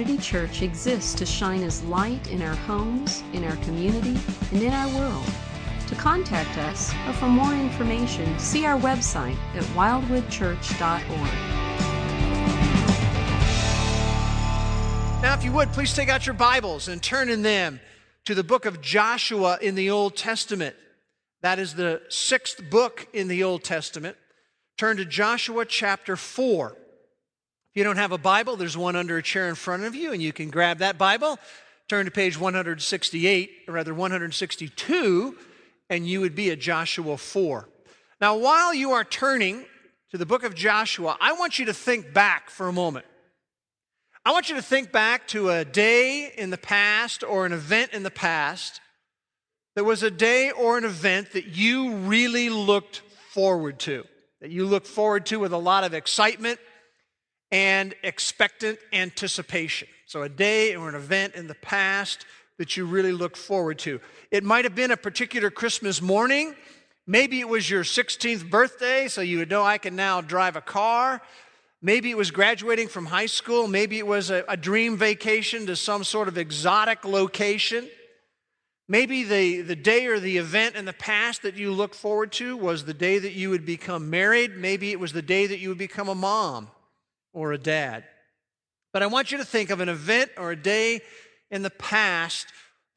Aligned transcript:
Community 0.00 0.26
Church 0.26 0.62
exists 0.62 1.12
to 1.12 1.26
shine 1.26 1.62
as 1.62 1.84
light 1.84 2.30
in 2.30 2.40
our 2.40 2.54
homes, 2.54 3.22
in 3.34 3.44
our 3.44 3.56
community, 3.56 4.18
and 4.50 4.62
in 4.62 4.72
our 4.72 4.88
world. 4.96 5.26
To 5.88 5.94
contact 5.94 6.56
us 6.56 6.94
or 7.06 7.12
for 7.12 7.26
more 7.26 7.52
information, 7.52 8.38
see 8.38 8.64
our 8.64 8.80
website 8.80 9.36
at 9.54 9.62
wildwoodchurch.org. 9.74 11.30
Now, 15.22 15.34
if 15.34 15.44
you 15.44 15.52
would, 15.52 15.70
please 15.72 15.92
take 15.92 16.08
out 16.08 16.24
your 16.24 16.34
Bibles 16.34 16.88
and 16.88 17.02
turn 17.02 17.28
in 17.28 17.42
them 17.42 17.78
to 18.24 18.34
the 18.34 18.42
book 18.42 18.64
of 18.64 18.80
Joshua 18.80 19.58
in 19.60 19.74
the 19.74 19.90
Old 19.90 20.16
Testament. 20.16 20.76
That 21.42 21.58
is 21.58 21.74
the 21.74 22.00
sixth 22.08 22.70
book 22.70 23.06
in 23.12 23.28
the 23.28 23.44
Old 23.44 23.64
Testament. 23.64 24.16
Turn 24.78 24.96
to 24.96 25.04
Joshua 25.04 25.66
chapter 25.66 26.16
4. 26.16 26.74
If 27.70 27.76
you 27.76 27.84
don't 27.84 27.98
have 27.98 28.10
a 28.10 28.18
Bible, 28.18 28.56
there's 28.56 28.76
one 28.76 28.96
under 28.96 29.16
a 29.16 29.22
chair 29.22 29.48
in 29.48 29.54
front 29.54 29.84
of 29.84 29.94
you, 29.94 30.12
and 30.12 30.20
you 30.20 30.32
can 30.32 30.50
grab 30.50 30.78
that 30.78 30.98
Bible. 30.98 31.38
Turn 31.88 32.04
to 32.06 32.10
page 32.10 32.36
168, 32.36 33.50
or 33.68 33.74
rather 33.74 33.94
162, 33.94 35.38
and 35.88 36.04
you 36.04 36.20
would 36.20 36.34
be 36.34 36.50
at 36.50 36.58
Joshua 36.58 37.16
4. 37.16 37.68
Now, 38.20 38.36
while 38.36 38.74
you 38.74 38.90
are 38.90 39.04
turning 39.04 39.64
to 40.10 40.18
the 40.18 40.26
book 40.26 40.42
of 40.42 40.56
Joshua, 40.56 41.16
I 41.20 41.34
want 41.34 41.60
you 41.60 41.66
to 41.66 41.72
think 41.72 42.12
back 42.12 42.50
for 42.50 42.66
a 42.66 42.72
moment. 42.72 43.06
I 44.24 44.32
want 44.32 44.48
you 44.48 44.56
to 44.56 44.62
think 44.62 44.90
back 44.90 45.28
to 45.28 45.50
a 45.50 45.64
day 45.64 46.32
in 46.36 46.50
the 46.50 46.58
past 46.58 47.22
or 47.22 47.46
an 47.46 47.52
event 47.52 47.92
in 47.92 48.02
the 48.02 48.10
past 48.10 48.80
that 49.76 49.84
was 49.84 50.02
a 50.02 50.10
day 50.10 50.50
or 50.50 50.76
an 50.76 50.84
event 50.84 51.34
that 51.34 51.46
you 51.46 51.94
really 51.94 52.50
looked 52.50 53.02
forward 53.30 53.78
to, 53.80 54.04
that 54.40 54.50
you 54.50 54.66
looked 54.66 54.88
forward 54.88 55.24
to 55.26 55.38
with 55.38 55.52
a 55.52 55.58
lot 55.58 55.84
of 55.84 55.94
excitement 55.94 56.58
and 57.52 57.94
expectant 58.02 58.78
anticipation. 58.92 59.88
So, 60.06 60.22
a 60.22 60.28
day 60.28 60.74
or 60.74 60.88
an 60.88 60.94
event 60.94 61.34
in 61.34 61.46
the 61.46 61.54
past 61.54 62.24
that 62.58 62.76
you 62.76 62.84
really 62.84 63.12
look 63.12 63.36
forward 63.36 63.78
to. 63.78 64.00
It 64.30 64.44
might 64.44 64.64
have 64.64 64.74
been 64.74 64.90
a 64.90 64.96
particular 64.96 65.50
Christmas 65.50 66.02
morning. 66.02 66.54
Maybe 67.06 67.40
it 67.40 67.48
was 67.48 67.70
your 67.70 67.84
16th 67.84 68.50
birthday, 68.50 69.08
so 69.08 69.22
you 69.22 69.38
would 69.38 69.48
know 69.48 69.64
I 69.64 69.78
can 69.78 69.96
now 69.96 70.20
drive 70.20 70.56
a 70.56 70.60
car. 70.60 71.22
Maybe 71.80 72.10
it 72.10 72.16
was 72.16 72.30
graduating 72.30 72.88
from 72.88 73.06
high 73.06 73.26
school. 73.26 73.66
Maybe 73.66 73.98
it 73.98 74.06
was 74.06 74.30
a, 74.30 74.44
a 74.46 74.56
dream 74.56 74.98
vacation 74.98 75.66
to 75.66 75.76
some 75.76 76.04
sort 76.04 76.28
of 76.28 76.36
exotic 76.36 77.04
location. 77.04 77.88
Maybe 78.88 79.24
the, 79.24 79.62
the 79.62 79.76
day 79.76 80.06
or 80.06 80.20
the 80.20 80.36
event 80.36 80.76
in 80.76 80.84
the 80.84 80.92
past 80.92 81.42
that 81.42 81.56
you 81.56 81.72
look 81.72 81.94
forward 81.94 82.32
to 82.32 82.56
was 82.56 82.84
the 82.84 82.92
day 82.92 83.18
that 83.18 83.32
you 83.32 83.48
would 83.48 83.64
become 83.64 84.10
married. 84.10 84.56
Maybe 84.58 84.90
it 84.90 85.00
was 85.00 85.14
the 85.14 85.22
day 85.22 85.46
that 85.46 85.60
you 85.60 85.70
would 85.70 85.78
become 85.78 86.08
a 86.08 86.14
mom 86.14 86.68
or 87.32 87.52
a 87.52 87.58
dad. 87.58 88.04
But 88.92 89.02
I 89.02 89.06
want 89.06 89.30
you 89.30 89.38
to 89.38 89.44
think 89.44 89.70
of 89.70 89.80
an 89.80 89.88
event 89.88 90.32
or 90.36 90.50
a 90.50 90.56
day 90.56 91.00
in 91.50 91.62
the 91.62 91.70
past 91.70 92.46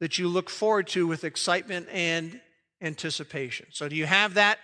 that 0.00 0.18
you 0.18 0.28
look 0.28 0.50
forward 0.50 0.88
to 0.88 1.06
with 1.06 1.24
excitement 1.24 1.88
and 1.90 2.40
anticipation. 2.80 3.66
So, 3.70 3.88
do 3.88 3.96
you 3.96 4.06
have 4.06 4.34
that 4.34 4.58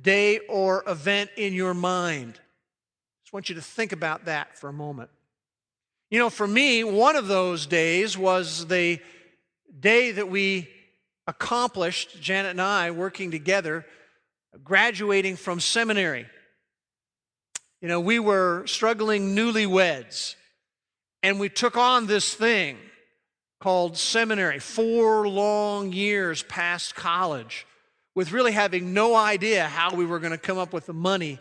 day 0.00 0.40
or 0.48 0.84
event 0.86 1.30
in 1.36 1.54
your 1.54 1.74
mind? 1.74 2.34
I 2.34 3.20
just 3.24 3.32
want 3.32 3.48
you 3.48 3.54
to 3.54 3.62
think 3.62 3.92
about 3.92 4.24
that 4.26 4.58
for 4.58 4.68
a 4.68 4.72
moment. 4.72 5.10
You 6.10 6.18
know, 6.18 6.30
for 6.30 6.46
me, 6.46 6.84
one 6.84 7.16
of 7.16 7.28
those 7.28 7.66
days 7.66 8.16
was 8.16 8.66
the 8.66 8.98
day 9.78 10.12
that 10.12 10.28
we 10.28 10.68
accomplished, 11.26 12.20
Janet 12.20 12.52
and 12.52 12.62
I 12.62 12.90
working 12.90 13.30
together, 13.30 13.84
graduating 14.64 15.36
from 15.36 15.60
seminary. 15.60 16.26
You 17.80 17.88
know, 17.88 18.00
we 18.00 18.18
were 18.18 18.66
struggling 18.66 19.36
newlyweds, 19.36 20.34
and 21.22 21.38
we 21.38 21.48
took 21.48 21.76
on 21.76 22.06
this 22.06 22.34
thing 22.34 22.76
called 23.60 23.96
seminary, 23.96 24.58
four 24.58 25.28
long 25.28 25.92
years 25.92 26.42
past 26.44 26.94
college, 26.94 27.66
with 28.14 28.32
really 28.32 28.52
having 28.52 28.94
no 28.94 29.14
idea 29.14 29.64
how 29.64 29.94
we 29.94 30.04
were 30.04 30.18
going 30.18 30.32
to 30.32 30.38
come 30.38 30.58
up 30.58 30.72
with 30.72 30.86
the 30.86 30.92
money 30.92 31.38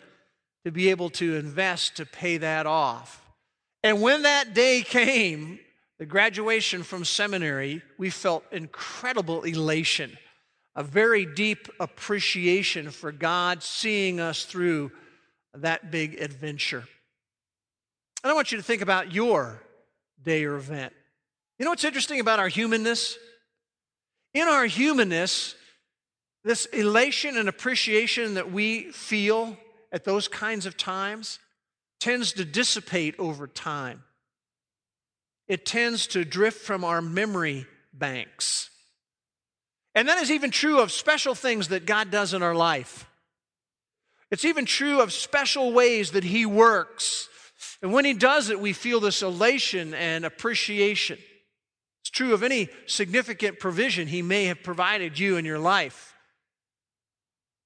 to 0.64 0.72
be 0.72 0.90
able 0.90 1.10
to 1.10 1.36
invest 1.36 1.98
to 1.98 2.06
pay 2.06 2.38
that 2.38 2.66
off. 2.66 3.24
And 3.84 4.02
when 4.02 4.24
that 4.24 4.54
day 4.54 4.82
came, 4.82 5.60
the 5.98 6.06
graduation 6.06 6.84
from 6.84 7.06
seminary, 7.06 7.82
we 7.98 8.12
felt 8.12 8.44
incredible 8.52 9.44
elation, 9.44 10.18
a 10.76 10.84
very 10.84 11.26
deep 11.26 11.68
appreciation 11.80 12.92
for 12.92 13.12
God 13.12 13.64
seeing 13.64 14.20
us 14.20 14.46
through 14.46 14.92
that 15.54 15.92
big 15.92 16.22
adventure. 16.22 16.84
And 18.24 18.32
I 18.32 18.34
want 18.34 18.52
you 18.52 18.58
to 18.58 18.64
think 18.64 18.82
about 18.82 19.14
your 19.14 19.62
day 20.24 20.44
or 20.44 20.56
event. 20.56 20.94
You 21.60 21.66
know 21.66 21.72
what's 21.72 21.84
interesting 21.84 22.20
about 22.20 22.40
our 22.40 22.48
humanness? 22.48 23.18
In 24.34 24.48
our 24.48 24.66
humanness, 24.66 25.56
this 26.44 26.66
elation 26.66 27.38
and 27.38 27.50
appreciation 27.50 28.36
that 28.36 28.52
we 28.52 28.92
feel 28.92 29.58
at 29.92 30.04
those 30.04 30.28
kinds 30.28 30.66
of 30.66 30.78
times 30.78 31.40
tends 32.00 32.34
to 32.34 32.46
dissipate 32.46 33.16
over 33.20 33.48
time. 33.48 34.04
It 35.48 35.66
tends 35.66 36.08
to 36.08 36.26
drift 36.26 36.62
from 36.62 36.84
our 36.84 37.02
memory 37.02 37.66
banks. 37.94 38.70
And 39.96 40.08
that 40.10 40.20
is 40.20 40.30
even 40.30 40.52
true 40.52 40.80
of 40.80 40.92
special 40.92 41.34
things 41.34 41.70
that 41.70 41.86
God 41.86 42.12
does 42.12 42.34
in 42.34 42.44
our 42.44 42.54
life. 42.54 43.10
It's 44.30 44.46
even 44.46 44.66
true 44.66 45.02
of 45.02 45.14
special 45.14 45.72
ways 45.72 46.12
that 46.12 46.24
He 46.24 46.46
works. 46.46 47.30
And 47.82 47.94
when 47.94 48.06
He 48.06 48.14
does 48.14 48.50
it, 48.50 48.60
we 48.60 48.74
feel 48.74 49.00
this 49.00 49.22
elation 49.22 49.94
and 49.94 50.26
appreciation. 50.26 51.18
It's 52.02 52.10
true 52.10 52.34
of 52.34 52.44
any 52.44 52.70
significant 52.86 53.60
provision 53.60 54.08
He 54.08 54.22
may 54.22 54.46
have 54.46 54.64
provided 54.64 55.18
you 55.18 55.38
in 55.38 55.46
your 55.46 55.60
life. 55.60 56.14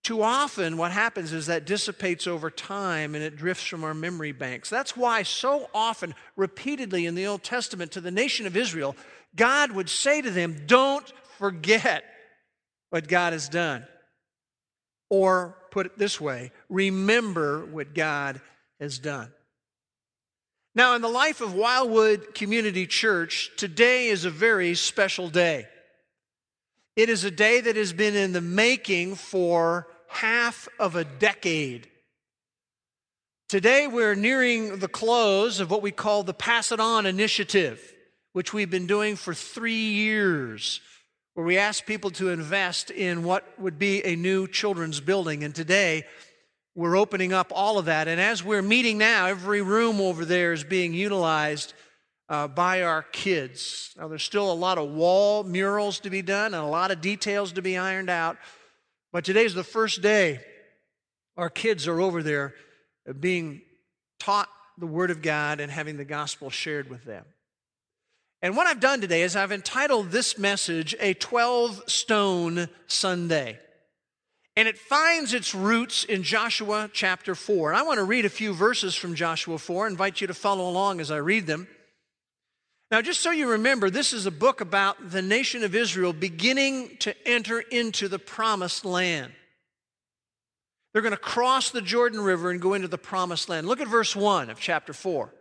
Too 0.03 0.23
often, 0.23 0.77
what 0.77 0.91
happens 0.91 1.31
is 1.31 1.45
that 1.45 1.65
dissipates 1.65 2.25
over 2.25 2.49
time 2.49 3.13
and 3.13 3.23
it 3.23 3.37
drifts 3.37 3.65
from 3.65 3.83
our 3.83 3.93
memory 3.93 4.31
banks. 4.31 4.67
That's 4.67 4.97
why, 4.97 5.21
so 5.21 5.69
often, 5.75 6.15
repeatedly 6.35 7.05
in 7.05 7.13
the 7.13 7.27
Old 7.27 7.43
Testament 7.43 7.91
to 7.91 8.01
the 8.01 8.09
nation 8.09 8.47
of 8.47 8.57
Israel, 8.57 8.95
God 9.35 9.71
would 9.71 9.89
say 9.89 10.21
to 10.21 10.31
them, 10.31 10.63
Don't 10.65 11.07
forget 11.37 12.03
what 12.89 13.07
God 13.07 13.33
has 13.33 13.47
done. 13.47 13.85
Or 15.09 15.55
put 15.71 15.85
it 15.85 15.97
this 15.97 16.21
way 16.21 16.51
remember 16.69 17.65
what 17.65 17.93
God 17.95 18.41
has 18.79 18.99
done. 18.99 19.31
Now, 20.73 20.95
in 20.95 21.01
the 21.01 21.09
life 21.09 21.41
of 21.41 21.53
Wildwood 21.53 22.33
Community 22.33 22.87
Church, 22.87 23.51
today 23.57 24.07
is 24.07 24.23
a 24.23 24.29
very 24.29 24.73
special 24.75 25.27
day. 25.27 25.67
It 26.95 27.09
is 27.09 27.23
a 27.23 27.31
day 27.31 27.59
that 27.61 27.75
has 27.75 27.91
been 27.91 28.15
in 28.15 28.31
the 28.31 28.41
making 28.41 29.15
for 29.15 29.87
half 30.07 30.69
of 30.79 30.95
a 30.95 31.03
decade. 31.03 31.89
Today, 33.49 33.87
we're 33.87 34.15
nearing 34.15 34.79
the 34.79 34.87
close 34.87 35.59
of 35.59 35.69
what 35.69 35.81
we 35.81 35.91
call 35.91 36.23
the 36.23 36.33
Pass 36.33 36.71
It 36.71 36.79
On 36.79 37.05
initiative, 37.05 37.81
which 38.31 38.53
we've 38.53 38.69
been 38.69 38.87
doing 38.87 39.17
for 39.17 39.33
three 39.33 39.73
years 39.73 40.79
where 41.33 41.45
we 41.45 41.57
ask 41.57 41.85
people 41.85 42.11
to 42.11 42.29
invest 42.29 42.91
in 42.91 43.23
what 43.23 43.47
would 43.59 43.79
be 43.79 44.03
a 44.05 44.15
new 44.15 44.47
children's 44.47 44.99
building. 44.99 45.43
And 45.43 45.55
today, 45.55 46.03
we're 46.75 46.97
opening 46.97 47.33
up 47.33 47.51
all 47.53 47.77
of 47.77 47.85
that. 47.85 48.07
And 48.07 48.19
as 48.19 48.43
we're 48.43 48.61
meeting 48.61 48.97
now, 48.97 49.27
every 49.27 49.61
room 49.61 49.99
over 49.99 50.25
there 50.25 50.53
is 50.53 50.63
being 50.63 50.93
utilized 50.93 51.73
uh, 52.29 52.47
by 52.47 52.83
our 52.83 53.03
kids. 53.03 53.93
Now, 53.97 54.07
there's 54.07 54.23
still 54.23 54.51
a 54.51 54.53
lot 54.53 54.77
of 54.77 54.89
wall 54.91 55.43
murals 55.43 55.99
to 56.01 56.09
be 56.09 56.21
done 56.21 56.53
and 56.53 56.63
a 56.63 56.67
lot 56.67 56.91
of 56.91 57.01
details 57.01 57.51
to 57.53 57.61
be 57.61 57.77
ironed 57.77 58.09
out. 58.09 58.37
But 59.11 59.25
today's 59.25 59.53
the 59.53 59.63
first 59.63 60.01
day 60.01 60.39
our 61.35 61.49
kids 61.49 61.87
are 61.87 61.99
over 61.99 62.23
there 62.23 62.53
being 63.19 63.61
taught 64.19 64.47
the 64.77 64.87
Word 64.87 65.11
of 65.11 65.21
God 65.21 65.59
and 65.59 65.71
having 65.71 65.97
the 65.97 66.05
gospel 66.05 66.49
shared 66.49 66.89
with 66.89 67.03
them. 67.03 67.25
And 68.41 68.57
what 68.57 68.65
I've 68.65 68.79
done 68.79 69.01
today 69.01 69.21
is 69.21 69.35
I've 69.35 69.51
entitled 69.51 70.09
this 70.09 70.37
message 70.37 70.95
a 70.99 71.13
12 71.13 71.83
Stone 71.89 72.69
Sunday. 72.87 73.59
And 74.55 74.67
it 74.67 74.77
finds 74.77 75.33
its 75.33 75.53
roots 75.53 76.03
in 76.03 76.23
Joshua 76.23 76.89
chapter 76.91 77.35
4. 77.35 77.71
And 77.71 77.79
I 77.79 77.83
want 77.83 77.99
to 77.99 78.03
read 78.03 78.25
a 78.25 78.29
few 78.29 78.53
verses 78.53 78.95
from 78.95 79.15
Joshua 79.15 79.57
4, 79.57 79.85
I 79.85 79.89
invite 79.89 80.21
you 80.21 80.27
to 80.27 80.33
follow 80.33 80.67
along 80.69 80.99
as 80.99 81.11
I 81.11 81.17
read 81.17 81.45
them. 81.45 81.67
Now, 82.89 83.01
just 83.01 83.21
so 83.21 83.31
you 83.31 83.51
remember, 83.51 83.89
this 83.89 84.11
is 84.11 84.25
a 84.25 84.31
book 84.31 84.59
about 84.59 85.11
the 85.11 85.21
nation 85.21 85.63
of 85.63 85.73
Israel 85.75 86.11
beginning 86.11 86.97
to 86.99 87.15
enter 87.25 87.59
into 87.59 88.09
the 88.09 88.19
promised 88.19 88.83
land. 88.83 89.31
They're 90.91 91.01
going 91.01 91.11
to 91.11 91.17
cross 91.17 91.71
the 91.71 91.81
Jordan 91.81 92.19
River 92.19 92.51
and 92.51 92.59
go 92.59 92.73
into 92.73 92.89
the 92.89 92.97
promised 92.97 93.47
land. 93.47 93.65
Look 93.65 93.79
at 93.79 93.87
verse 93.87 94.13
1 94.13 94.49
of 94.49 94.59
chapter 94.59 94.91
4. 94.91 95.33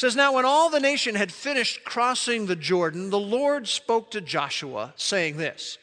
Says, 0.00 0.16
Now 0.16 0.34
when 0.34 0.44
all 0.44 0.70
the 0.70 0.80
nation 0.80 1.14
had 1.14 1.32
finished 1.32 1.84
crossing 1.84 2.46
the 2.46 2.56
Jordan, 2.56 3.10
the 3.10 3.18
Lord 3.18 3.68
spoke 3.68 4.10
to 4.10 4.20
Joshua, 4.20 4.92
saying 4.96 5.36
this 5.36 5.78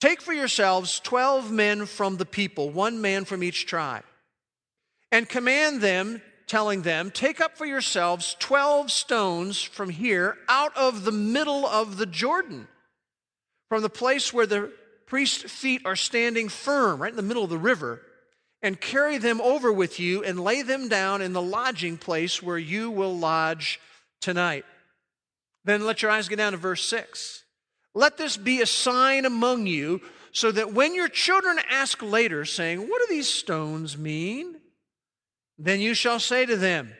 Take 0.00 0.20
for 0.20 0.32
yourselves 0.32 1.00
twelve 1.00 1.50
men 1.50 1.86
from 1.86 2.16
the 2.16 2.26
people, 2.26 2.70
one 2.70 3.00
man 3.00 3.24
from 3.24 3.42
each 3.42 3.66
tribe, 3.66 4.04
and 5.12 5.28
command 5.28 5.80
them 5.80 6.22
telling 6.50 6.82
them, 6.82 7.12
Take 7.12 7.40
up 7.40 7.56
for 7.56 7.64
yourselves 7.64 8.34
12 8.40 8.90
stones 8.90 9.62
from 9.62 9.88
here 9.88 10.36
out 10.48 10.76
of 10.76 11.04
the 11.04 11.12
middle 11.12 11.64
of 11.64 11.96
the 11.96 12.06
Jordan, 12.06 12.66
from 13.68 13.82
the 13.82 13.88
place 13.88 14.32
where 14.32 14.46
the 14.46 14.72
priest's 15.06 15.50
feet 15.50 15.82
are 15.84 15.94
standing 15.94 16.48
firm, 16.48 17.00
right 17.00 17.12
in 17.12 17.16
the 17.16 17.22
middle 17.22 17.44
of 17.44 17.50
the 17.50 17.56
river, 17.56 18.02
and 18.62 18.80
carry 18.80 19.18
them 19.18 19.40
over 19.40 19.72
with 19.72 19.98
you 19.98 20.22
and 20.22 20.38
lay 20.38 20.62
them 20.62 20.88
down 20.88 21.22
in 21.22 21.32
the 21.32 21.42
lodging 21.42 21.96
place 21.96 22.42
where 22.42 22.58
you 22.58 22.90
will 22.90 23.16
lodge 23.16 23.80
tonight. 24.20 24.64
Then 25.64 25.86
let 25.86 26.02
your 26.02 26.10
eyes 26.10 26.28
get 26.28 26.36
down 26.36 26.52
to 26.52 26.58
verse 26.58 26.84
6. 26.84 27.44
Let 27.94 28.16
this 28.16 28.36
be 28.36 28.60
a 28.60 28.66
sign 28.66 29.24
among 29.24 29.66
you, 29.66 30.00
so 30.32 30.52
that 30.52 30.72
when 30.72 30.94
your 30.94 31.08
children 31.08 31.58
ask 31.68 32.02
later, 32.02 32.44
saying, 32.44 32.80
What 32.80 33.00
do 33.00 33.14
these 33.14 33.28
stones 33.28 33.98
mean? 33.98 34.56
Then 35.58 35.80
you 35.80 35.94
shall 35.94 36.20
say 36.20 36.46
to 36.46 36.56
them, 36.56 36.92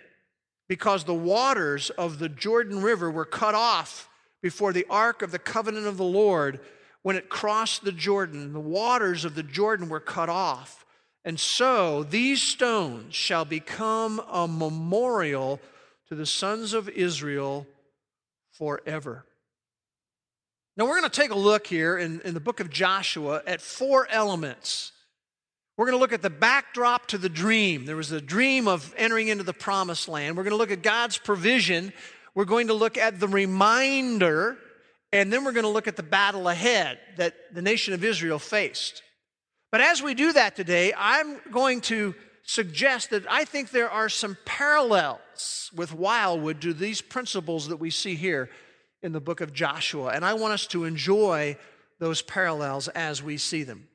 Because 0.69 1.05
the 1.05 1.15
waters 1.15 1.91
of 1.91 2.19
the 2.19 2.29
Jordan 2.29 2.83
River 2.83 3.11
were 3.11 3.25
cut 3.25 3.55
off 3.55 4.09
before 4.43 4.73
the 4.73 4.87
ark 4.91 5.23
of 5.23 5.31
the 5.31 5.39
covenant 5.39 5.87
of 5.87 5.97
the 5.97 6.05
Lord 6.05 6.61
when 7.03 7.17
it 7.17 7.29
crossed 7.29 7.85
the 7.85 7.93
Jordan, 7.93 8.53
the 8.53 8.61
waters 8.61 9.25
of 9.25 9.35
the 9.35 9.43
Jordan 9.43 9.89
were 9.89 10.01
cut 10.01 10.29
off. 10.29 10.80
And 11.25 11.39
so 11.39 12.03
these 12.03 12.41
stones 12.41 13.15
shall 13.15 13.45
become 13.45 14.21
a 14.31 14.49
memorial 14.49 15.61
to 16.09 16.15
the 16.15 16.27
sons 16.27 16.73
of 16.73 16.89
Israel 16.89 17.67
forever. 18.53 19.25
Now, 20.77 20.87
we're 20.87 20.99
going 20.99 21.11
to 21.11 21.21
take 21.21 21.31
a 21.31 21.39
look 21.39 21.67
here 21.67 21.99
in, 21.99 22.21
in 22.23 22.33
the 22.33 22.41
book 22.41 22.61
of 22.61 22.71
Joshua 22.71 23.43
at 23.47 23.61
four 23.61 24.09
elements. 24.09 24.93
We're 25.77 25.87
going 25.87 25.97
to 25.97 26.01
look 26.01 26.13
at 26.13 26.23
the 26.23 26.31
backdrop 26.31 27.07
to 27.09 27.19
the 27.19 27.29
dream. 27.29 27.85
There 27.85 27.97
was 27.97 28.13
a 28.13 28.21
dream 28.21 28.67
of 28.67 28.95
entering 28.97 29.29
into 29.29 29.45
the 29.45 29.53
promised 29.53 30.09
land. 30.09 30.37
We're 30.37 30.45
going 30.45 30.53
to 30.53 30.59
look 30.59 30.71
at 30.71 30.83
God's 30.83 31.19
provision. 31.19 31.93
We're 32.35 32.45
going 32.45 32.69
to 32.69 32.75
look 32.75 32.97
at 32.97 33.21
the 33.21 33.29
reminder. 33.29 34.57
And 35.13 35.33
then 35.33 35.45
we're 35.45 35.53
going 35.53 35.65
to 35.65 35.71
look 35.71 35.89
at 35.89 35.97
the 35.97 36.03
battle 36.03 36.49
ahead 36.49 36.99
that 37.17 37.35
the 37.53 37.63
nation 37.63 37.93
of 37.93 38.05
Israel 38.05 38.39
faced. 38.39 39.03
But 39.71 39.81
as 39.81 40.03
we 40.03 40.15
do 40.15 40.33
that 40.33 40.57
today, 40.57 40.93
I'm 40.97 41.39
going 41.51 41.81
to 41.83 42.15
suggest 42.43 43.11
that 43.11 43.31
I 43.31 43.45
think 43.45 43.71
there 43.71 43.91
are 43.91 44.09
some 44.09 44.37
parallels 44.45 45.71
with 45.75 45.95
Wildwood 45.95 46.61
to 46.63 46.75
these 46.75 47.01
principles 47.01 47.69
that 47.69 47.77
we 47.77 47.91
see 47.91 48.17
here 48.17 48.51
in 49.03 49.13
the 49.13 49.21
book 49.21 49.41
of 49.41 49.53
Joshua. 49.53 50.09
And 50.09 50.25
I 50.25 50.35
want 50.35 50.55
us 50.55 50.67
to 50.69 50.85
enjoy 50.85 51.57
those 52.01 52.23
parallels 52.23 52.89
as 52.89 53.23
we 53.23 53.37
see 53.37 53.63
them. 53.63 53.87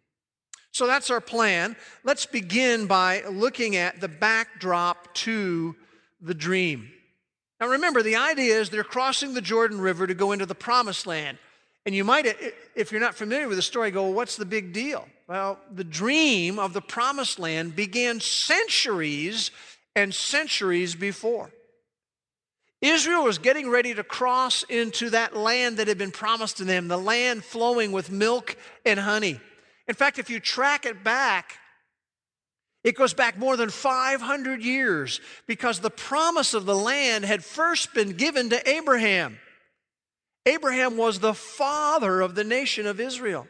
So 0.71 0.87
that's 0.87 1.09
our 1.09 1.21
plan. 1.21 1.75
Let's 2.03 2.25
begin 2.25 2.85
by 2.85 3.23
looking 3.29 3.75
at 3.75 3.99
the 3.99 4.07
backdrop 4.07 5.13
to 5.15 5.75
the 6.21 6.33
dream. 6.33 6.91
Now 7.59 7.67
remember, 7.67 8.03
the 8.03 8.17
idea 8.17 8.59
is 8.59 8.69
they're 8.69 8.83
crossing 8.83 9.33
the 9.33 9.41
Jordan 9.41 9.79
River 9.79 10.07
to 10.07 10.13
go 10.13 10.31
into 10.31 10.45
the 10.45 10.55
promised 10.55 11.07
land. 11.07 11.37
And 11.85 11.93
you 11.93 12.03
might, 12.03 12.25
if 12.75 12.91
you're 12.91 13.01
not 13.01 13.15
familiar 13.15 13.47
with 13.47 13.57
the 13.57 13.61
story, 13.61 13.91
go, 13.91 14.03
well, 14.03 14.13
what's 14.13 14.37
the 14.37 14.45
big 14.45 14.73
deal? 14.73 15.07
Well, 15.27 15.59
the 15.71 15.83
dream 15.83 16.57
of 16.57 16.73
the 16.73 16.81
promised 16.81 17.39
land 17.39 17.75
began 17.75 18.19
centuries 18.19 19.51
and 19.95 20.13
centuries 20.13 20.95
before. 20.95 21.51
Israel 22.81 23.23
was 23.23 23.37
getting 23.37 23.69
ready 23.69 23.93
to 23.93 24.03
cross 24.03 24.63
into 24.63 25.09
that 25.11 25.35
land 25.35 25.77
that 25.77 25.87
had 25.87 25.97
been 25.97 26.11
promised 26.11 26.57
to 26.57 26.65
them, 26.65 26.87
the 26.87 26.97
land 26.97 27.43
flowing 27.43 27.91
with 27.91 28.11
milk 28.11 28.55
and 28.85 28.99
honey. 28.99 29.39
In 29.87 29.95
fact, 29.95 30.19
if 30.19 30.29
you 30.29 30.39
track 30.39 30.85
it 30.85 31.03
back, 31.03 31.57
it 32.83 32.95
goes 32.95 33.13
back 33.13 33.37
more 33.37 33.57
than 33.57 33.69
500 33.69 34.61
years 34.61 35.19
because 35.47 35.79
the 35.79 35.89
promise 35.89 36.53
of 36.53 36.65
the 36.65 36.75
land 36.75 37.25
had 37.25 37.43
first 37.43 37.93
been 37.93 38.11
given 38.11 38.49
to 38.51 38.69
Abraham. 38.69 39.39
Abraham 40.45 40.97
was 40.97 41.19
the 41.19 41.33
father 41.33 42.21
of 42.21 42.35
the 42.35 42.43
nation 42.43 42.85
of 42.85 42.99
Israel. 42.99 43.47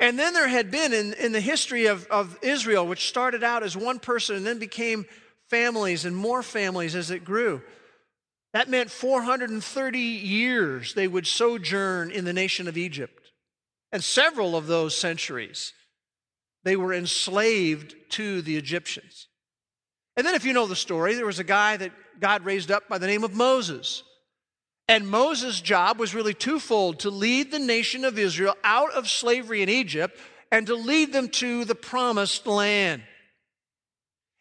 And 0.00 0.18
then 0.18 0.32
there 0.32 0.48
had 0.48 0.70
been 0.70 0.92
in, 0.92 1.12
in 1.12 1.32
the 1.32 1.40
history 1.40 1.86
of, 1.86 2.06
of 2.06 2.38
Israel, 2.42 2.86
which 2.86 3.08
started 3.08 3.44
out 3.44 3.62
as 3.62 3.76
one 3.76 3.98
person 3.98 4.34
and 4.34 4.46
then 4.46 4.58
became 4.58 5.04
families 5.50 6.04
and 6.04 6.16
more 6.16 6.42
families 6.42 6.94
as 6.94 7.10
it 7.10 7.24
grew. 7.24 7.60
That 8.52 8.68
meant 8.68 8.90
430 8.90 9.98
years 9.98 10.94
they 10.94 11.06
would 11.06 11.26
sojourn 11.26 12.10
in 12.10 12.24
the 12.24 12.32
nation 12.32 12.66
of 12.66 12.76
Egypt. 12.76 13.28
And 13.92 14.02
several 14.02 14.56
of 14.56 14.66
those 14.66 14.96
centuries, 14.96 15.72
they 16.64 16.76
were 16.76 16.94
enslaved 16.94 17.94
to 18.10 18.42
the 18.42 18.56
Egyptians. 18.56 19.28
And 20.16 20.26
then, 20.26 20.34
if 20.34 20.44
you 20.44 20.52
know 20.52 20.66
the 20.66 20.76
story, 20.76 21.14
there 21.14 21.26
was 21.26 21.38
a 21.38 21.44
guy 21.44 21.76
that 21.76 21.92
God 22.18 22.44
raised 22.44 22.70
up 22.70 22.88
by 22.88 22.98
the 22.98 23.06
name 23.06 23.24
of 23.24 23.34
Moses. 23.34 24.02
And 24.90 25.06
Moses' 25.08 25.60
job 25.60 26.00
was 26.00 26.16
really 26.16 26.34
twofold 26.34 26.98
to 27.00 27.10
lead 27.10 27.52
the 27.52 27.60
nation 27.60 28.04
of 28.04 28.18
Israel 28.18 28.56
out 28.64 28.90
of 28.90 29.08
slavery 29.08 29.62
in 29.62 29.68
Egypt 29.68 30.18
and 30.50 30.66
to 30.66 30.74
lead 30.74 31.12
them 31.12 31.28
to 31.28 31.64
the 31.64 31.76
promised 31.76 32.44
land. 32.44 33.04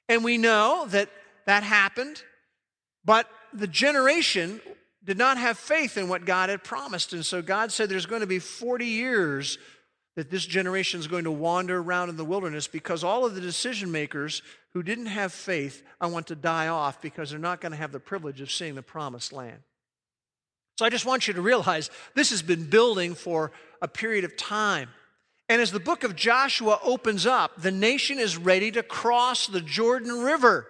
And 0.08 0.24
we 0.24 0.40
know 0.40 0.88
that 0.88 1.12
that 1.46 1.62
happened, 1.62 2.24
but 3.06 3.30
the 3.54 3.68
generation 3.68 4.60
did 5.04 5.20
not 5.20 5.38
have 5.38 5.60
faith 5.60 6.00
in 6.00 6.10
what 6.10 6.26
God 6.26 6.50
had 6.50 6.64
promised. 6.64 7.14
And 7.14 7.24
so 7.24 7.44
God 7.44 7.72
said 7.72 7.88
there's 7.88 8.08
going 8.08 8.22
to 8.22 8.26
be 8.26 8.40
40 8.40 8.88
years 8.88 9.60
that 10.16 10.32
this 10.32 10.48
generation 10.48 11.00
is 11.00 11.06
going 11.06 11.26
to 11.26 11.32
wander 11.32 11.78
around 11.78 12.10
in 12.10 12.18
the 12.18 12.26
wilderness 12.26 12.68
because 12.68 13.04
all 13.04 13.24
of 13.24 13.36
the 13.36 13.42
decision 13.42 13.92
makers 13.92 14.42
who 14.74 14.82
didn't 14.82 15.06
have 15.06 15.32
faith, 15.32 15.84
I 16.02 16.08
want 16.08 16.26
to 16.26 16.36
die 16.36 16.70
off 16.70 17.04
because 17.04 17.30
they're 17.30 17.38
not 17.38 17.62
going 17.62 17.72
to 17.72 17.78
have 17.78 17.92
the 17.92 18.00
privilege 18.00 18.42
of 18.42 18.50
seeing 18.50 18.74
the 18.74 18.82
promised 18.82 19.32
land. 19.32 19.60
So 20.80 20.86
I 20.86 20.90
just 20.90 21.06
want 21.06 21.28
you 21.28 21.34
to 21.34 21.42
realize 21.42 21.90
this 22.16 22.30
has 22.30 22.42
been 22.42 22.70
building 22.70 23.14
for 23.14 23.52
a 23.82 23.88
period 23.90 24.24
of 24.24 24.38
time. 24.38 24.88
And 25.50 25.62
as 25.62 25.74
the 25.74 25.80
book 25.82 26.06
of 26.06 26.16
Joshua 26.16 26.80
opens 26.82 27.26
up, 27.26 27.62
the 27.62 27.70
nation 27.70 28.18
is 28.18 28.38
ready 28.38 28.72
to 28.72 28.82
cross 28.82 29.48
the 29.48 29.60
Jordan 29.60 30.22
River 30.22 30.66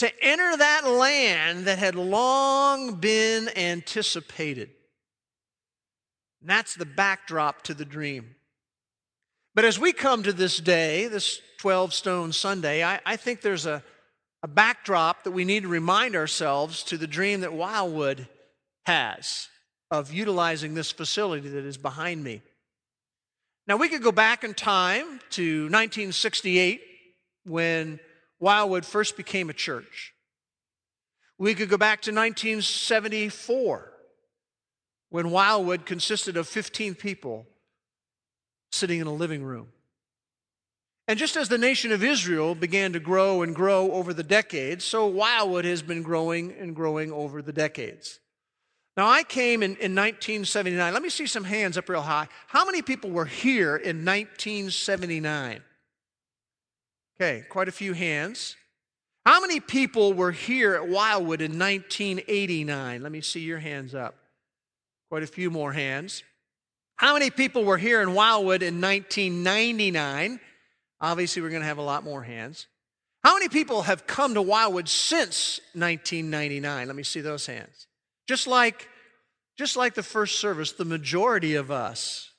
to 0.00 0.22
enter 0.22 0.54
that 0.54 0.86
land 0.86 1.64
that 1.64 1.78
had 1.78 1.94
long 1.94 2.96
been 2.96 3.48
anticipated. 3.56 4.68
And 6.42 6.50
that's 6.50 6.74
the 6.74 6.84
backdrop 6.84 7.62
to 7.62 7.72
the 7.72 7.86
dream. 7.86 8.34
But 9.54 9.64
as 9.64 9.78
we 9.78 9.94
come 9.94 10.24
to 10.24 10.32
this 10.34 10.58
day, 10.58 11.08
this 11.08 11.40
12 11.56 11.94
Stone 11.94 12.32
Sunday, 12.32 12.84
I, 12.84 13.00
I 13.06 13.16
think 13.16 13.40
there's 13.40 13.64
a, 13.64 13.82
a 14.42 14.48
backdrop 14.48 15.24
that 15.24 15.30
we 15.30 15.46
need 15.46 15.62
to 15.62 15.70
remind 15.70 16.16
ourselves 16.16 16.82
to 16.82 16.98
the 16.98 17.06
dream 17.06 17.40
that 17.40 17.54
Wildwood 17.54 18.28
has 18.88 19.48
of 19.90 20.10
utilizing 20.14 20.72
this 20.72 20.90
facility 20.90 21.46
that 21.50 21.64
is 21.66 21.76
behind 21.76 22.24
me. 22.24 22.40
Now, 23.66 23.76
we 23.76 23.90
could 23.90 24.02
go 24.02 24.12
back 24.12 24.44
in 24.44 24.54
time 24.54 25.20
to 25.30 25.64
1968 25.64 26.80
when 27.44 28.00
Wildwood 28.40 28.86
first 28.86 29.18
became 29.18 29.50
a 29.50 29.52
church. 29.52 30.14
We 31.36 31.54
could 31.54 31.68
go 31.68 31.76
back 31.76 32.00
to 32.02 32.12
1974 32.12 33.92
when 35.10 35.30
Wildwood 35.30 35.84
consisted 35.84 36.38
of 36.38 36.48
15 36.48 36.94
people 36.94 37.46
sitting 38.72 39.00
in 39.00 39.06
a 39.06 39.12
living 39.12 39.44
room. 39.44 39.68
And 41.06 41.18
just 41.18 41.36
as 41.36 41.50
the 41.50 41.58
nation 41.58 41.92
of 41.92 42.02
Israel 42.02 42.54
began 42.54 42.94
to 42.94 43.00
grow 43.00 43.42
and 43.42 43.54
grow 43.54 43.92
over 43.92 44.14
the 44.14 44.22
decades, 44.22 44.86
so 44.86 45.06
Wildwood 45.06 45.66
has 45.66 45.82
been 45.82 46.02
growing 46.02 46.54
and 46.58 46.74
growing 46.74 47.12
over 47.12 47.42
the 47.42 47.52
decades. 47.52 48.18
Now, 48.98 49.06
I 49.06 49.22
came 49.22 49.62
in, 49.62 49.76
in 49.76 49.94
1979. 49.94 50.92
Let 50.92 51.02
me 51.04 51.08
see 51.08 51.28
some 51.28 51.44
hands 51.44 51.78
up 51.78 51.88
real 51.88 52.02
high. 52.02 52.26
How 52.48 52.64
many 52.64 52.82
people 52.82 53.10
were 53.10 53.26
here 53.26 53.76
in 53.76 54.04
1979? 54.04 55.60
Okay, 57.14 57.44
quite 57.48 57.68
a 57.68 57.72
few 57.72 57.92
hands. 57.92 58.56
How 59.24 59.40
many 59.40 59.60
people 59.60 60.14
were 60.14 60.32
here 60.32 60.74
at 60.74 60.88
Wildwood 60.88 61.42
in 61.42 61.56
1989? 61.56 63.00
Let 63.00 63.12
me 63.12 63.20
see 63.20 63.38
your 63.38 63.60
hands 63.60 63.94
up. 63.94 64.16
Quite 65.10 65.22
a 65.22 65.28
few 65.28 65.48
more 65.48 65.72
hands. 65.72 66.24
How 66.96 67.12
many 67.12 67.30
people 67.30 67.64
were 67.64 67.78
here 67.78 68.02
in 68.02 68.14
Wildwood 68.14 68.64
in 68.64 68.80
1999? 68.80 70.40
Obviously, 71.00 71.40
we're 71.40 71.50
going 71.50 71.62
to 71.62 71.68
have 71.68 71.78
a 71.78 71.82
lot 71.82 72.02
more 72.02 72.24
hands. 72.24 72.66
How 73.22 73.34
many 73.34 73.48
people 73.48 73.82
have 73.82 74.08
come 74.08 74.34
to 74.34 74.42
Wildwood 74.42 74.88
since 74.88 75.60
1999? 75.74 76.88
Let 76.88 76.96
me 76.96 77.04
see 77.04 77.20
those 77.20 77.46
hands. 77.46 77.87
Just 78.28 78.46
like, 78.46 78.88
just 79.56 79.76
like 79.76 79.94
the 79.94 80.02
first 80.02 80.38
service, 80.38 80.72
the 80.72 80.84
majority 80.84 81.54
of 81.54 81.70
us 81.70 82.30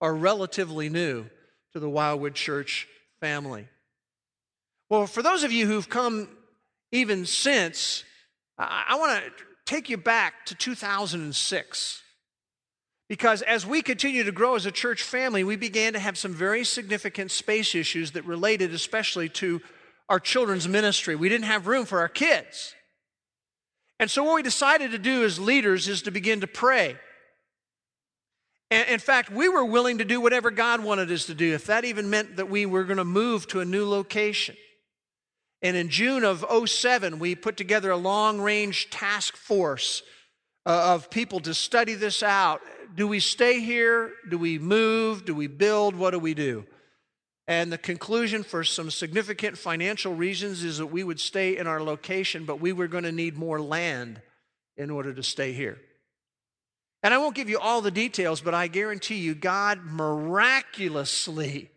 are 0.00 0.14
relatively 0.14 0.88
new 0.88 1.26
to 1.72 1.80
the 1.80 1.88
Wildwood 1.88 2.34
Church 2.34 2.88
family. 3.20 3.68
Well, 4.88 5.06
for 5.06 5.22
those 5.22 5.44
of 5.44 5.52
you 5.52 5.66
who've 5.66 5.88
come 5.88 6.28
even 6.90 7.24
since, 7.24 8.02
I, 8.58 8.86
I 8.88 8.98
want 8.98 9.22
to 9.24 9.32
take 9.64 9.88
you 9.88 9.96
back 9.96 10.46
to 10.46 10.54
2006. 10.56 12.02
Because 13.08 13.42
as 13.42 13.66
we 13.66 13.82
continue 13.82 14.24
to 14.24 14.32
grow 14.32 14.54
as 14.54 14.66
a 14.66 14.72
church 14.72 15.02
family, 15.02 15.44
we 15.44 15.56
began 15.56 15.92
to 15.92 15.98
have 15.98 16.16
some 16.18 16.32
very 16.32 16.64
significant 16.64 17.30
space 17.30 17.74
issues 17.74 18.12
that 18.12 18.24
related 18.24 18.72
especially 18.72 19.28
to 19.30 19.60
our 20.08 20.20
children's 20.20 20.66
ministry. 20.66 21.14
We 21.14 21.28
didn't 21.28 21.46
have 21.46 21.66
room 21.66 21.86
for 21.86 22.00
our 22.00 22.08
kids. 22.08 22.74
And 24.00 24.10
so, 24.10 24.24
what 24.24 24.36
we 24.36 24.42
decided 24.42 24.92
to 24.92 24.98
do 24.98 25.24
as 25.24 25.38
leaders 25.38 25.86
is 25.86 26.02
to 26.02 26.10
begin 26.10 26.40
to 26.40 26.46
pray. 26.46 26.96
And 28.70 28.88
in 28.88 28.98
fact, 28.98 29.30
we 29.30 29.46
were 29.46 29.64
willing 29.64 29.98
to 29.98 30.06
do 30.06 30.22
whatever 30.22 30.50
God 30.50 30.82
wanted 30.82 31.12
us 31.12 31.26
to 31.26 31.34
do, 31.34 31.52
if 31.52 31.66
that 31.66 31.84
even 31.84 32.08
meant 32.08 32.36
that 32.36 32.48
we 32.48 32.64
were 32.64 32.84
going 32.84 32.96
to 32.96 33.04
move 33.04 33.46
to 33.48 33.60
a 33.60 33.64
new 33.66 33.86
location. 33.86 34.56
And 35.60 35.76
in 35.76 35.90
June 35.90 36.24
of 36.24 36.46
07, 36.66 37.18
we 37.18 37.34
put 37.34 37.58
together 37.58 37.90
a 37.90 37.96
long 37.98 38.40
range 38.40 38.88
task 38.88 39.36
force 39.36 40.02
uh, 40.64 40.94
of 40.94 41.10
people 41.10 41.40
to 41.40 41.52
study 41.52 41.92
this 41.92 42.22
out. 42.22 42.62
Do 42.94 43.06
we 43.06 43.20
stay 43.20 43.60
here? 43.60 44.12
Do 44.30 44.38
we 44.38 44.58
move? 44.58 45.26
Do 45.26 45.34
we 45.34 45.46
build? 45.46 45.94
What 45.94 46.12
do 46.12 46.18
we 46.18 46.32
do? 46.32 46.64
And 47.50 47.72
the 47.72 47.78
conclusion, 47.78 48.44
for 48.44 48.62
some 48.62 48.92
significant 48.92 49.58
financial 49.58 50.14
reasons, 50.14 50.62
is 50.62 50.78
that 50.78 50.86
we 50.86 51.02
would 51.02 51.18
stay 51.18 51.56
in 51.56 51.66
our 51.66 51.82
location, 51.82 52.44
but 52.44 52.60
we 52.60 52.72
were 52.72 52.86
going 52.86 53.02
to 53.02 53.10
need 53.10 53.36
more 53.36 53.60
land 53.60 54.22
in 54.76 54.88
order 54.88 55.12
to 55.12 55.24
stay 55.24 55.52
here. 55.52 55.80
And 57.02 57.12
I 57.12 57.18
won't 57.18 57.34
give 57.34 57.50
you 57.50 57.58
all 57.58 57.80
the 57.80 57.90
details, 57.90 58.40
but 58.40 58.54
I 58.54 58.68
guarantee 58.68 59.16
you, 59.16 59.34
God 59.34 59.80
miraculously, 59.84 61.72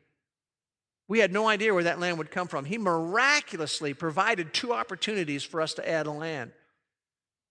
we 1.08 1.18
had 1.18 1.34
no 1.34 1.48
idea 1.48 1.74
where 1.74 1.86
that 1.86 2.00
land 2.00 2.20
would 2.20 2.30
come 2.30 2.48
from. 2.48 2.65
He 2.65 2.77
miraculously 2.77 3.96
provided 3.96 4.53
two 4.53 4.74
opportunities 4.74 5.42
for 5.42 5.60
us 5.60 5.74
to 5.74 5.89
add 5.89 6.06
land. 6.06 6.51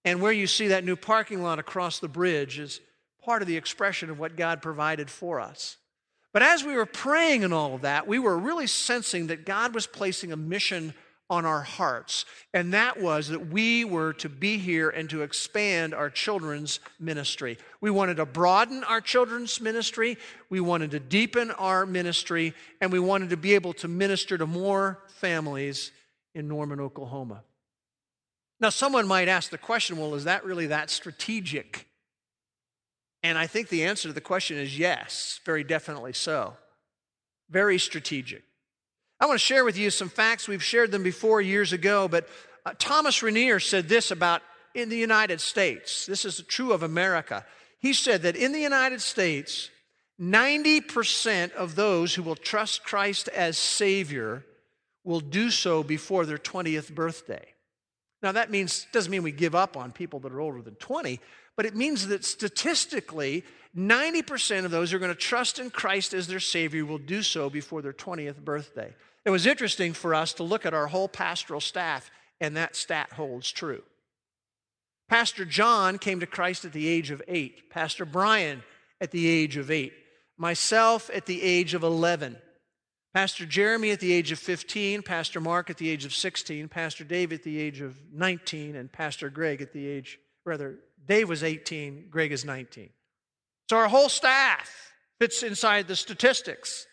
And 0.05 0.23
where 0.23 0.31
you 0.31 0.47
see 0.47 0.69
that 0.69 0.85
new 0.85 0.95
parking 0.95 1.43
lot 1.43 1.59
across 1.59 1.99
the 1.99 2.07
bridge 2.07 2.61
is 2.61 2.81
part 3.25 3.43
of 3.43 3.49
the 3.49 3.57
expression 3.57 4.11
of 4.11 4.21
what 4.21 4.37
God 4.37 4.63
provided 4.63 5.11
for 5.11 5.41
us. 5.41 5.77
But 6.33 6.43
as 6.43 6.65
we 6.65 6.75
were 6.75 6.87
praying 6.87 7.45
and 7.45 7.53
all 7.53 7.75
of 7.75 7.83
that, 7.83 8.07
we 8.07 8.19
were 8.19 8.39
really 8.39 8.67
sensing 8.67 9.27
that 9.27 9.45
God 9.45 9.75
was 9.75 9.87
placing 9.87 10.33
a 10.33 10.37
mission 10.37 10.95
on 11.33 11.47
our 11.47 11.63
hearts. 11.63 12.27
And 12.53 12.75
that 12.75 13.01
was 13.01 13.29
that 13.29 13.49
we 13.49 13.87
were 13.87 14.13
to 14.15 14.29
be 14.29 14.59
here 14.59 14.91
and 14.91 15.09
to 15.11 15.23
expand 15.23 15.95
our 15.95 16.11
children's 16.11 16.79
ministry. 17.01 17.57
We 17.81 17.91
wanted 17.91 18.19
to 18.19 18.27
broaden 18.27 18.85
our 18.85 19.01
children's 19.01 19.59
ministry, 19.59 20.19
we 20.51 20.61
wanted 20.61 20.91
to 20.91 21.01
deepen 21.01 21.51
our 21.53 21.87
ministry, 21.87 22.53
and 22.83 22.93
we 22.93 22.99
wanted 22.99 23.31
to 23.31 23.39
be 23.39 23.55
able 23.55 23.73
to 23.75 23.89
minister 23.89 24.37
to 24.37 24.47
more 24.47 25.03
families 25.09 25.91
in 26.35 26.49
Norman, 26.49 26.81
Oklahoma. 26.81 27.45
Now, 28.61 28.69
someone 28.69 29.09
might 29.09 29.29
ask 29.29 29.51
the 29.51 29.59
question 29.59 29.97
well, 29.97 30.15
is 30.15 30.25
that 30.25 30.45
really 30.45 30.67
that 30.67 30.91
strategic? 30.91 31.87
And 33.23 33.39
I 33.39 33.47
think 33.47 33.69
the 33.69 33.85
answer 33.85 34.09
to 34.09 34.15
the 34.15 34.21
question 34.21 34.59
is 34.59 34.79
yes, 34.79 35.41
very 35.45 35.65
definitely 35.65 36.13
so. 36.13 36.57
Very 37.51 37.79
strategic. 37.79 38.43
I 39.21 39.27
want 39.27 39.39
to 39.39 39.45
share 39.45 39.65
with 39.65 39.79
you 39.79 39.91
some 39.91 40.09
facts. 40.09 40.49
We've 40.49 40.63
shared 40.63 40.91
them 40.91 41.05
before 41.05 41.41
years 41.41 41.73
ago, 41.73 42.09
but 42.09 42.29
uh, 42.67 42.73
Thomas 42.79 43.23
Rainer 43.23 43.61
said 43.61 43.89
this 43.89 44.11
about 44.11 44.43
in 44.75 44.89
the 44.89 44.97
United 44.97 45.41
States. 45.41 46.07
This 46.07 46.25
is 46.25 46.43
true 46.49 46.73
of 46.73 46.83
America. 46.83 47.45
He 47.79 47.93
said 47.93 48.23
that 48.23 48.37
in 48.37 48.53
the 48.53 48.61
United 48.61 49.01
States, 49.01 49.71
90% 50.21 51.53
of 51.53 51.75
those 51.75 52.15
who 52.15 52.23
will 52.23 52.37
trust 52.37 52.85
Christ 52.85 53.29
as 53.29 53.59
Savior 53.59 54.45
will 55.05 55.21
do 55.21 55.51
so 55.51 55.83
before 55.83 56.25
their 56.27 56.39
20th 56.39 56.95
birthday. 56.95 57.45
Now, 58.23 58.33
that 58.33 58.51
means, 58.51 58.87
doesn't 58.93 59.11
mean 59.11 59.25
we 59.25 59.33
give 59.33 59.55
up 59.55 59.77
on 59.77 59.91
people 59.91 60.21
that 60.21 60.33
are 60.33 60.41
older 60.41 60.63
than 60.63 60.77
20, 60.77 61.19
but 61.57 61.67
it 61.67 61.77
means 61.77 62.09
that 62.09 62.25
statistically, 62.25 63.45
90% 63.77 64.65
of 64.65 64.71
those 64.71 64.91
who 64.91 64.97
are 64.97 65.01
going 65.01 65.13
to 65.13 65.19
trust 65.19 65.59
in 65.59 65.71
Christ 65.71 66.13
as 66.13 66.27
their 66.27 66.41
Savior 66.41 66.85
will 66.85 66.99
do 66.99 67.23
so 67.23 67.49
before 67.49 67.83
their 67.83 67.93
20th 67.93 68.45
birthday. 68.45 68.95
It 69.25 69.31
was 69.31 69.47
interesting 69.47 69.93
for 69.93 70.15
us 70.15 70.33
to 70.35 70.43
look 70.43 70.67
at 70.67 70.75
our 70.75 70.89
whole 70.89 71.09
pastoral 71.09 71.61
staff, 71.61 72.11
and 72.41 72.57
that 72.57 72.77
stat 72.77 73.13
holds 73.13 73.51
true. 73.51 73.83
Pastor 75.09 75.45
John 75.45 75.99
came 75.99 76.21
to 76.21 76.27
Christ 76.27 76.65
at 76.65 76.73
the 76.73 76.89
age 76.89 77.11
of 77.11 77.23
eight, 77.29 77.71
Pastor 77.71 78.05
Brian 78.05 78.63
at 79.01 79.11
the 79.11 79.29
age 79.29 79.57
of 79.57 79.71
eight, 79.71 79.93
myself 80.39 81.11
at 81.15 81.27
the 81.27 81.43
age 81.43 81.75
of 81.75 81.83
11. 81.83 82.37
Pastor 83.15 83.45
Jeremy 83.45 83.91
at 83.91 84.01
the 84.01 84.13
age 84.13 84.33
of 84.33 84.39
15, 84.39 85.03
Pastor 85.03 85.41
Mark 85.41 85.69
at 85.69 85.77
the 85.77 85.91
age 85.91 86.07
of 86.07 86.15
16, 86.15 86.69
Pastor 86.69 87.05
Dave 87.05 87.33
at 87.33 87.43
the 87.43 87.61
age 87.61 87.81
of 87.83 87.95
19, 88.11 88.75
and 88.75 88.91
Pastor 88.91 89.29
Greg 89.29 89.61
at 89.61 89.75
the 89.75 89.87
age, 89.87 90.19
rather, 90.47 90.79
Dave 91.07 91.29
was 91.29 91.43
18, 91.43 92.07
Greg 92.11 92.33
is 92.33 92.45
19. 92.45 92.91
So 93.69 93.77
our 93.77 93.89
whole 93.89 94.09
staff 94.09 94.93
fits 95.19 95.43
inside 95.43 95.89
the 95.89 95.97
statistics. 95.97 96.87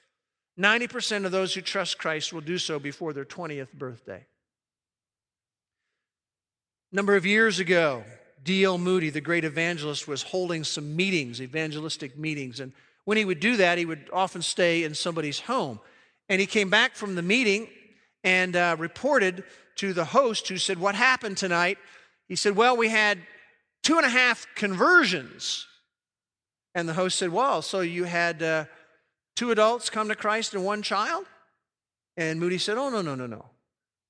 90% 0.60 1.26
of 1.26 1.32
those 1.32 1.54
who 1.54 1.62
trust 1.62 1.98
Christ 1.98 2.34
will 2.34 2.42
do 2.42 2.58
so 2.58 2.80
before 2.80 3.14
their 3.14 3.26
20th 3.26 3.72
birthday. 3.74 4.26
A 6.92 6.96
number 6.96 7.16
of 7.16 7.26
years 7.26 7.60
ago, 7.60 8.04
D.L. 8.44 8.78
Moody, 8.78 9.10
the 9.10 9.22
great 9.22 9.46
evangelist, 9.46 10.08
was 10.08 10.24
holding 10.24 10.64
some 10.64 10.96
meetings, 10.96 11.42
evangelistic 11.42 12.18
meetings. 12.18 12.60
And 12.60 12.74
when 13.06 13.18
he 13.18 13.26
would 13.26 13.40
do 13.40 13.58
that, 13.58 13.78
he 13.78 13.86
would 13.86 14.10
often 14.12 14.42
stay 14.42 14.84
in 14.84 14.96
somebody's 14.96 15.40
home. 15.40 15.80
And 16.30 16.40
he 16.40 16.48
came 16.48 16.70
back 16.70 16.96
from 16.96 17.16
the 17.16 17.22
meeting 17.22 17.68
and 18.24 18.56
uh, 18.56 18.76
reported 18.80 19.44
to 19.76 19.94
the 19.94 20.06
host 20.06 20.48
who 20.48 20.58
said, 20.58 20.80
What 20.80 20.96
happened 20.96 21.38
tonight? 21.38 21.78
He 22.28 22.36
said, 22.36 22.56
Well, 22.56 22.76
we 22.76 22.90
had 22.90 23.20
two 23.84 23.98
and 23.98 24.06
a 24.06 24.10
half 24.10 24.46
conversions. 24.56 25.68
And 26.76 26.88
the 26.88 26.94
host 26.94 27.18
said, 27.18 27.30
Well, 27.30 27.62
so 27.62 27.82
you 27.82 28.04
had 28.04 28.42
uh, 28.44 28.66
two 29.36 29.52
adults 29.52 29.90
come 29.90 30.10
to 30.10 30.16
Christ 30.16 30.54
and 30.54 30.64
one 30.64 30.82
child? 30.82 31.26
And 32.18 32.40
Moody 32.40 32.58
said, 32.58 32.78
Oh, 32.78 32.90
no, 32.90 33.02
no, 33.02 33.16
no, 33.16 33.26
no. 33.26 33.46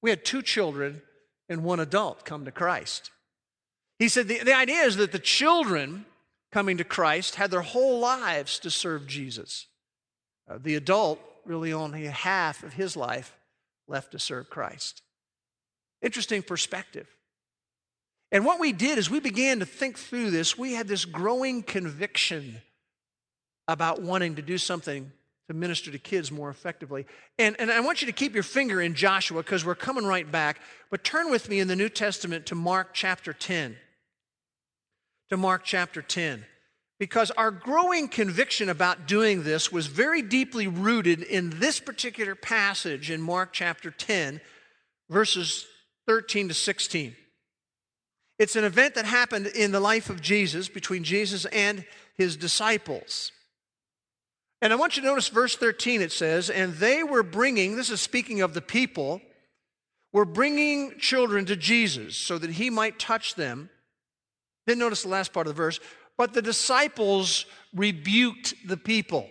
We 0.01 0.09
had 0.09 0.25
two 0.25 0.41
children 0.41 1.01
and 1.47 1.63
one 1.63 1.79
adult 1.79 2.25
come 2.25 2.45
to 2.45 2.51
Christ. 2.51 3.11
He 3.97 4.07
said, 4.07 4.27
The, 4.27 4.39
the 4.39 4.55
idea 4.55 4.81
is 4.81 4.97
that 4.97 5.11
the 5.11 5.19
children 5.19 6.05
coming 6.51 6.77
to 6.77 6.83
Christ 6.83 7.35
had 7.35 7.51
their 7.51 7.61
whole 7.61 7.99
lives 7.99 8.59
to 8.59 8.71
serve 8.71 9.07
Jesus. 9.07 9.67
Uh, 10.49 10.57
the 10.61 10.75
adult 10.75 11.19
really 11.45 11.73
only 11.73 12.05
half 12.05 12.63
of 12.63 12.73
his 12.73 12.95
life 12.95 13.35
left 13.87 14.11
to 14.11 14.19
serve 14.19 14.49
Christ. 14.49 15.01
Interesting 16.01 16.41
perspective. 16.41 17.07
And 18.31 18.45
what 18.45 18.59
we 18.59 18.71
did 18.71 18.97
is 18.97 19.09
we 19.09 19.19
began 19.19 19.59
to 19.59 19.65
think 19.65 19.97
through 19.97 20.31
this. 20.31 20.57
We 20.57 20.73
had 20.73 20.87
this 20.87 21.05
growing 21.05 21.63
conviction 21.63 22.61
about 23.67 24.01
wanting 24.01 24.35
to 24.35 24.41
do 24.41 24.57
something 24.57 25.11
to 25.47 25.53
minister 25.53 25.91
to 25.91 25.97
kids 25.97 26.31
more 26.31 26.49
effectively. 26.49 27.07
And, 27.39 27.55
and 27.59 27.71
I 27.71 27.79
want 27.79 28.01
you 28.01 28.05
to 28.05 28.13
keep 28.13 28.33
your 28.33 28.43
finger 28.43 28.81
in 28.81 28.93
Joshua 28.93 29.41
because 29.41 29.65
we're 29.65 29.75
coming 29.75 30.05
right 30.05 30.31
back. 30.31 30.61
But 30.91 31.03
turn 31.03 31.31
with 31.31 31.49
me 31.49 31.59
in 31.59 31.67
the 31.67 31.75
New 31.75 31.89
Testament 31.89 32.45
to 32.47 32.55
Mark 32.55 32.89
chapter 32.93 33.33
10. 33.33 33.75
To 35.29 35.37
Mark 35.37 35.63
chapter 35.63 36.01
10 36.01 36.45
because 36.99 37.31
our 37.31 37.49
growing 37.49 38.09
conviction 38.09 38.67
about 38.69 39.07
doing 39.07 39.43
this 39.43 39.71
was 39.71 39.87
very 39.87 40.21
deeply 40.21 40.67
rooted 40.67 41.23
in 41.23 41.49
this 41.59 41.79
particular 41.79 42.35
passage 42.35 43.09
in 43.09 43.21
Mark 43.21 43.53
chapter 43.53 43.89
10, 43.89 44.41
verses 45.09 45.65
13 46.07 46.49
to 46.49 46.53
16. 46.53 47.15
It's 48.39 48.55
an 48.55 48.63
event 48.63 48.95
that 48.95 49.05
happened 49.05 49.47
in 49.47 49.71
the 49.71 49.79
life 49.79 50.09
of 50.09 50.21
Jesus, 50.21 50.69
between 50.69 51.03
Jesus 51.03 51.45
and 51.45 51.85
his 52.17 52.37
disciples. 52.37 53.31
And 54.61 54.73
I 54.73 54.77
want 54.77 54.95
you 54.95 55.03
to 55.03 55.07
notice 55.07 55.27
verse 55.27 55.55
13 55.55 56.01
it 56.01 56.11
says, 56.11 56.49
And 56.49 56.73
they 56.73 57.03
were 57.03 57.23
bringing, 57.23 57.75
this 57.75 57.89
is 57.89 58.01
speaking 58.01 58.41
of 58.41 58.53
the 58.53 58.61
people, 58.61 59.21
were 60.11 60.25
bringing 60.25 60.97
children 60.97 61.45
to 61.45 61.55
Jesus 61.55 62.17
so 62.17 62.37
that 62.37 62.51
he 62.51 62.69
might 62.69 62.97
touch 62.97 63.35
them. 63.35 63.69
Then 64.65 64.79
notice 64.79 65.03
the 65.03 65.09
last 65.09 65.33
part 65.33 65.47
of 65.47 65.55
the 65.55 65.61
verse 65.61 65.79
but 66.19 66.33
the 66.33 66.41
disciples 66.41 67.45
rebuked 67.73 68.53
the 68.67 68.75
people. 68.75 69.29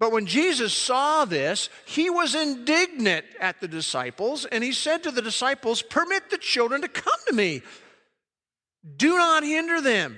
But 0.00 0.12
when 0.12 0.24
Jesus 0.24 0.72
saw 0.72 1.26
this, 1.26 1.68
he 1.84 2.08
was 2.08 2.34
indignant 2.34 3.26
at 3.38 3.60
the 3.60 3.68
disciples, 3.68 4.46
and 4.46 4.64
he 4.64 4.72
said 4.72 5.02
to 5.02 5.10
the 5.10 5.20
disciples, 5.20 5.82
Permit 5.82 6.30
the 6.30 6.38
children 6.38 6.80
to 6.80 6.88
come 6.88 7.20
to 7.28 7.34
me. 7.34 7.60
Do 8.96 9.18
not 9.18 9.42
hinder 9.42 9.82
them, 9.82 10.16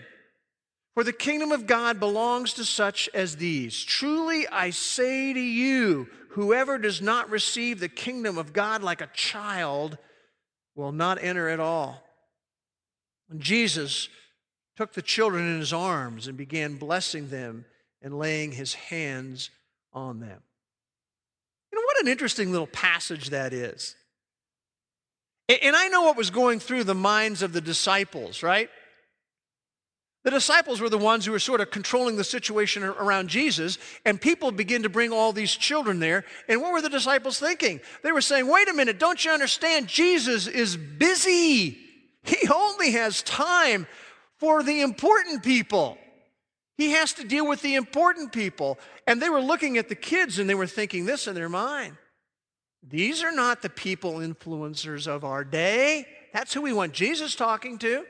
for 0.95 1.03
the 1.03 1.13
kingdom 1.13 1.51
of 1.51 1.67
God 1.67 1.99
belongs 1.99 2.53
to 2.55 2.65
such 2.65 3.11
as 3.13 3.37
these. 3.37 3.83
Truly 3.83 4.47
I 4.47 4.71
say 4.71 5.33
to 5.33 5.41
you, 5.41 6.07
whoever 6.31 6.79
does 6.79 7.03
not 7.03 7.29
receive 7.29 7.81
the 7.81 7.89
kingdom 7.89 8.39
of 8.39 8.53
God 8.53 8.85
like 8.85 9.01
a 9.01 9.11
child 9.13 9.99
will 10.77 10.93
not 10.93 11.21
enter 11.21 11.49
at 11.49 11.59
all. 11.59 12.05
When 13.27 13.41
Jesus 13.41 14.09
took 14.77 14.93
the 14.93 15.03
children 15.03 15.45
in 15.45 15.59
his 15.59 15.73
arms 15.73 16.29
and 16.29 16.37
began 16.37 16.77
blessing 16.77 17.31
them 17.31 17.65
and 18.01 18.17
laying 18.17 18.53
his 18.53 18.75
hands 18.75 19.51
on 19.93 20.21
them. 20.21 20.41
You 21.71 21.79
know, 21.79 21.85
what 21.85 22.03
an 22.03 22.09
interesting 22.09 22.51
little 22.53 22.67
passage 22.67 23.31
that 23.31 23.53
is. 23.53 23.97
And 25.49 25.77
I 25.77 25.89
know 25.89 26.03
what 26.03 26.17
was 26.17 26.31
going 26.31 26.61
through 26.61 26.85
the 26.85 26.95
minds 26.95 27.43
of 27.43 27.53
the 27.53 27.61
disciples, 27.61 28.43
right? 28.43 28.71
The 30.25 30.31
disciples 30.31 30.81
were 30.81 30.89
the 30.89 30.99
ones 30.99 31.27
who 31.27 31.33
were 31.33 31.41
sort 31.41 31.61
of 31.61 31.71
controlling 31.71 32.17
the 32.17 32.25
situation 32.25 32.85
around 32.85 33.29
Jesus, 33.29 33.77
and 34.05 34.21
people 34.21 34.53
begin 34.53 34.85
to 34.85 34.89
bring 34.89 35.13
all 35.13 35.33
these 35.33 35.51
children 35.51 35.99
there. 35.99 36.25
And 36.49 36.63
what 36.63 36.73
were 36.73 36.81
the 36.81 36.89
disciples 36.89 37.41
thinking? 37.41 37.81
They 38.03 38.13
were 38.13 38.21
saying, 38.21 38.47
wait 38.47 38.69
a 38.69 38.73
minute, 38.73 39.01
don't 39.01 39.23
you 39.25 39.33
understand? 39.33 39.89
Jesus 39.89 40.47
is 40.47 40.77
busy. 40.77 41.77
He 42.23 42.49
only 42.49 42.93
has 42.93 43.23
time 43.23 43.89
for 44.39 44.63
the 44.63 44.81
important 44.81 45.43
people. 45.43 45.99
He 46.77 46.91
has 46.93 47.13
to 47.15 47.25
deal 47.25 47.47
with 47.47 47.63
the 47.63 47.75
important 47.75 48.33
people. 48.33 48.79
And 49.07 49.21
they 49.21 49.29
were 49.29 49.41
looking 49.41 49.79
at 49.79 49.89
the 49.89 49.95
kids 49.95 50.39
and 50.39 50.49
they 50.49 50.55
were 50.55 50.67
thinking 50.67 51.07
this 51.07 51.27
in 51.27 51.35
their 51.35 51.49
mind. 51.49 51.97
These 52.83 53.23
are 53.23 53.33
not 53.33 53.63
the 53.63 53.69
people 53.69 54.15
influencers 54.15 55.07
of 55.07 55.25
our 55.25 55.45
day. 55.45 56.07
That's 56.33 56.53
who 56.53 56.63
we 56.63 56.73
want 56.73 56.93
Jesus 56.93 57.37
talking 57.37 57.79
to. 57.79 58.05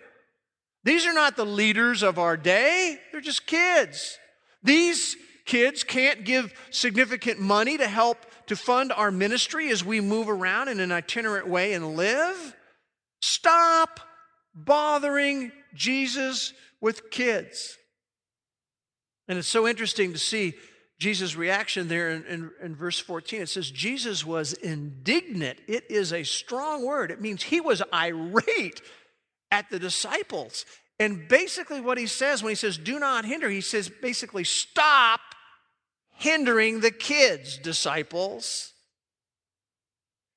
These 0.85 1.07
are 1.07 1.13
not 1.13 1.37
the 1.37 1.47
leaders 1.47 2.03
of 2.03 2.19
our 2.19 2.37
day, 2.37 2.99
they're 3.11 3.21
just 3.21 3.47
kids. 3.47 4.19
These 4.63 5.17
kids 5.45 5.85
can't 5.85 6.25
give 6.25 6.53
significant 6.71 7.41
money 7.41 7.77
to 7.79 7.87
help 7.87 8.19
to 8.47 8.57
fund 8.57 8.93
our 8.93 9.11
ministry 9.11 9.71
as 9.71 9.85
we 9.85 10.01
move 10.01 10.29
around 10.29 10.69
in 10.69 10.81
an 10.81 10.93
itinerant 10.93 11.49
way 11.49 11.73
and 11.73 11.97
live. 11.97 12.57
Stop 13.21 14.01
bothering 14.55 15.53
Jesus 15.75 16.53
with 16.81 17.11
kids. 17.11 17.77
And 19.29 19.39
it's 19.39 19.49
so 19.49 19.67
interesting 19.69 20.13
to 20.13 20.19
see 20.19 20.55
Jesus' 20.99 21.35
reaction 21.37 21.89
there 21.89 22.11
in, 22.11 22.25
in, 22.27 22.51
in, 22.63 22.77
verse 22.77 22.99
14. 22.99 23.43
It 23.43 23.49
says, 23.49 23.71
Jesus 23.71 24.25
was 24.25 24.53
indignant. 24.53 25.59
It 25.67 25.91
is 25.91 26.13
a 26.13 26.23
strong 26.23 26.85
word. 26.85 27.11
It 27.11 27.21
means 27.21 27.43
he 27.43 27.61
was 27.61 27.83
irate 27.93 28.83
at 29.51 29.69
the 29.69 29.79
disciples. 29.79 30.65
And 31.01 31.27
basically, 31.29 31.81
what 31.81 31.99
he 31.99 32.07
says 32.07 32.43
when 32.43 32.51
he 32.51 32.57
says, 32.57 32.79
do 32.79 33.01
not 33.01 33.25
hinder, 33.25 33.51
he 33.51 33.61
says 33.61 33.89
basically, 33.89 34.45
stop 34.45 35.21
hindering 36.13 36.81
the 36.81 36.93
kids, 36.93 37.59
disciples. 37.59 38.73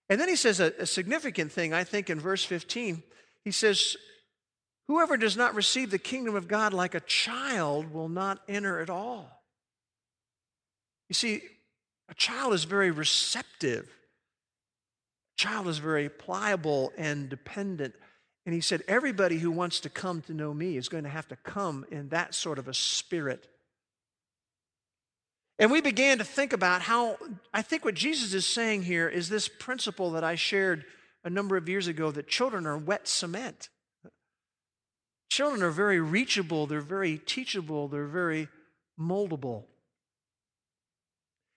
And 0.10 0.20
then 0.20 0.30
he 0.30 0.36
says 0.36 0.60
a, 0.60 0.74
a 0.80 0.86
significant 0.86 1.52
thing, 1.52 1.74
I 1.74 1.84
think, 1.84 2.10
in 2.10 2.20
verse 2.20 2.44
15. 2.44 3.04
He 3.44 3.52
says, 3.52 3.96
Whoever 4.88 5.18
does 5.18 5.36
not 5.36 5.56
receive 5.56 5.90
the 5.90 5.98
kingdom 5.98 6.36
of 6.36 6.48
God 6.48 6.74
like 6.74 6.94
a 6.94 7.00
child 7.00 7.92
will 7.92 8.10
not 8.10 8.42
enter 8.48 8.80
at 8.80 8.90
all. 8.90 9.44
You 11.10 11.14
see, 11.14 11.42
a 12.10 12.14
child 12.14 12.54
is 12.54 12.66
very 12.66 12.92
receptive. 12.92 13.86
A 15.38 15.42
child 15.42 15.68
is 15.68 15.80
very 15.80 16.10
pliable 16.10 16.94
and 16.98 17.30
dependent. 17.30 17.96
And 18.46 18.54
he 18.54 18.62
said, 18.62 18.84
Everybody 18.88 19.38
who 19.38 19.52
wants 19.52 19.80
to 19.82 19.90
come 19.90 20.22
to 20.24 20.34
know 20.34 20.54
me 20.54 20.78
is 20.78 20.88
going 20.88 21.04
to 21.04 21.10
have 21.10 21.28
to 21.30 21.36
come 21.36 21.86
in 21.90 22.10
that 22.10 22.36
sort 22.36 22.60
of 22.60 22.68
a 22.68 22.74
spirit. 22.74 23.48
And 25.58 25.72
we 25.72 25.82
began 25.82 26.18
to 26.18 26.24
think 26.24 26.54
about 26.54 26.82
how, 26.82 27.18
I 27.54 27.62
think 27.62 27.86
what 27.86 27.96
Jesus 27.96 28.34
is 28.34 28.46
saying 28.46 28.84
here 28.84 29.08
is 29.08 29.30
this 29.30 29.48
principle 29.48 30.12
that 30.12 30.24
I 30.24 30.36
shared 30.36 30.86
a 31.24 31.30
number 31.30 31.56
of 31.58 31.70
years 31.70 31.88
ago 31.88 32.12
that 32.12 32.28
children 32.28 32.68
are 32.68 32.78
wet 32.78 33.08
cement. 33.08 33.70
Children 35.30 35.64
are 35.64 35.72
very 35.72 36.00
reachable, 36.00 36.68
they're 36.68 36.82
very 36.82 37.18
teachable, 37.18 37.88
they're 37.88 38.06
very 38.06 38.48
moldable. 39.00 39.64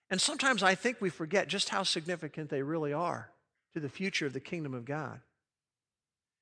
And 0.09 0.19
sometimes 0.19 0.63
I 0.63 0.75
think 0.75 0.97
we 0.99 1.09
forget 1.09 1.47
just 1.47 1.69
how 1.69 1.83
significant 1.83 2.49
they 2.49 2.63
really 2.63 2.93
are 2.93 3.29
to 3.73 3.79
the 3.79 3.89
future 3.89 4.25
of 4.25 4.33
the 4.33 4.39
kingdom 4.39 4.73
of 4.73 4.85
God. 4.85 5.19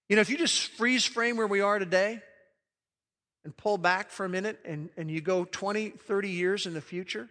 You 0.09 0.15
know, 0.15 0.21
if 0.21 0.29
you 0.29 0.37
just 0.37 0.69
freeze 0.71 1.03
frame 1.03 1.35
where 1.35 1.47
we 1.47 1.59
are 1.59 1.79
today 1.79 2.21
and 3.43 3.55
pull 3.55 3.77
back 3.77 4.09
for 4.09 4.25
a 4.25 4.29
minute 4.29 4.59
and, 4.63 4.89
and 4.95 5.11
you 5.11 5.19
go 5.19 5.43
20, 5.43 5.89
30 5.89 6.29
years 6.29 6.65
in 6.65 6.73
the 6.73 6.81
future, 6.81 7.29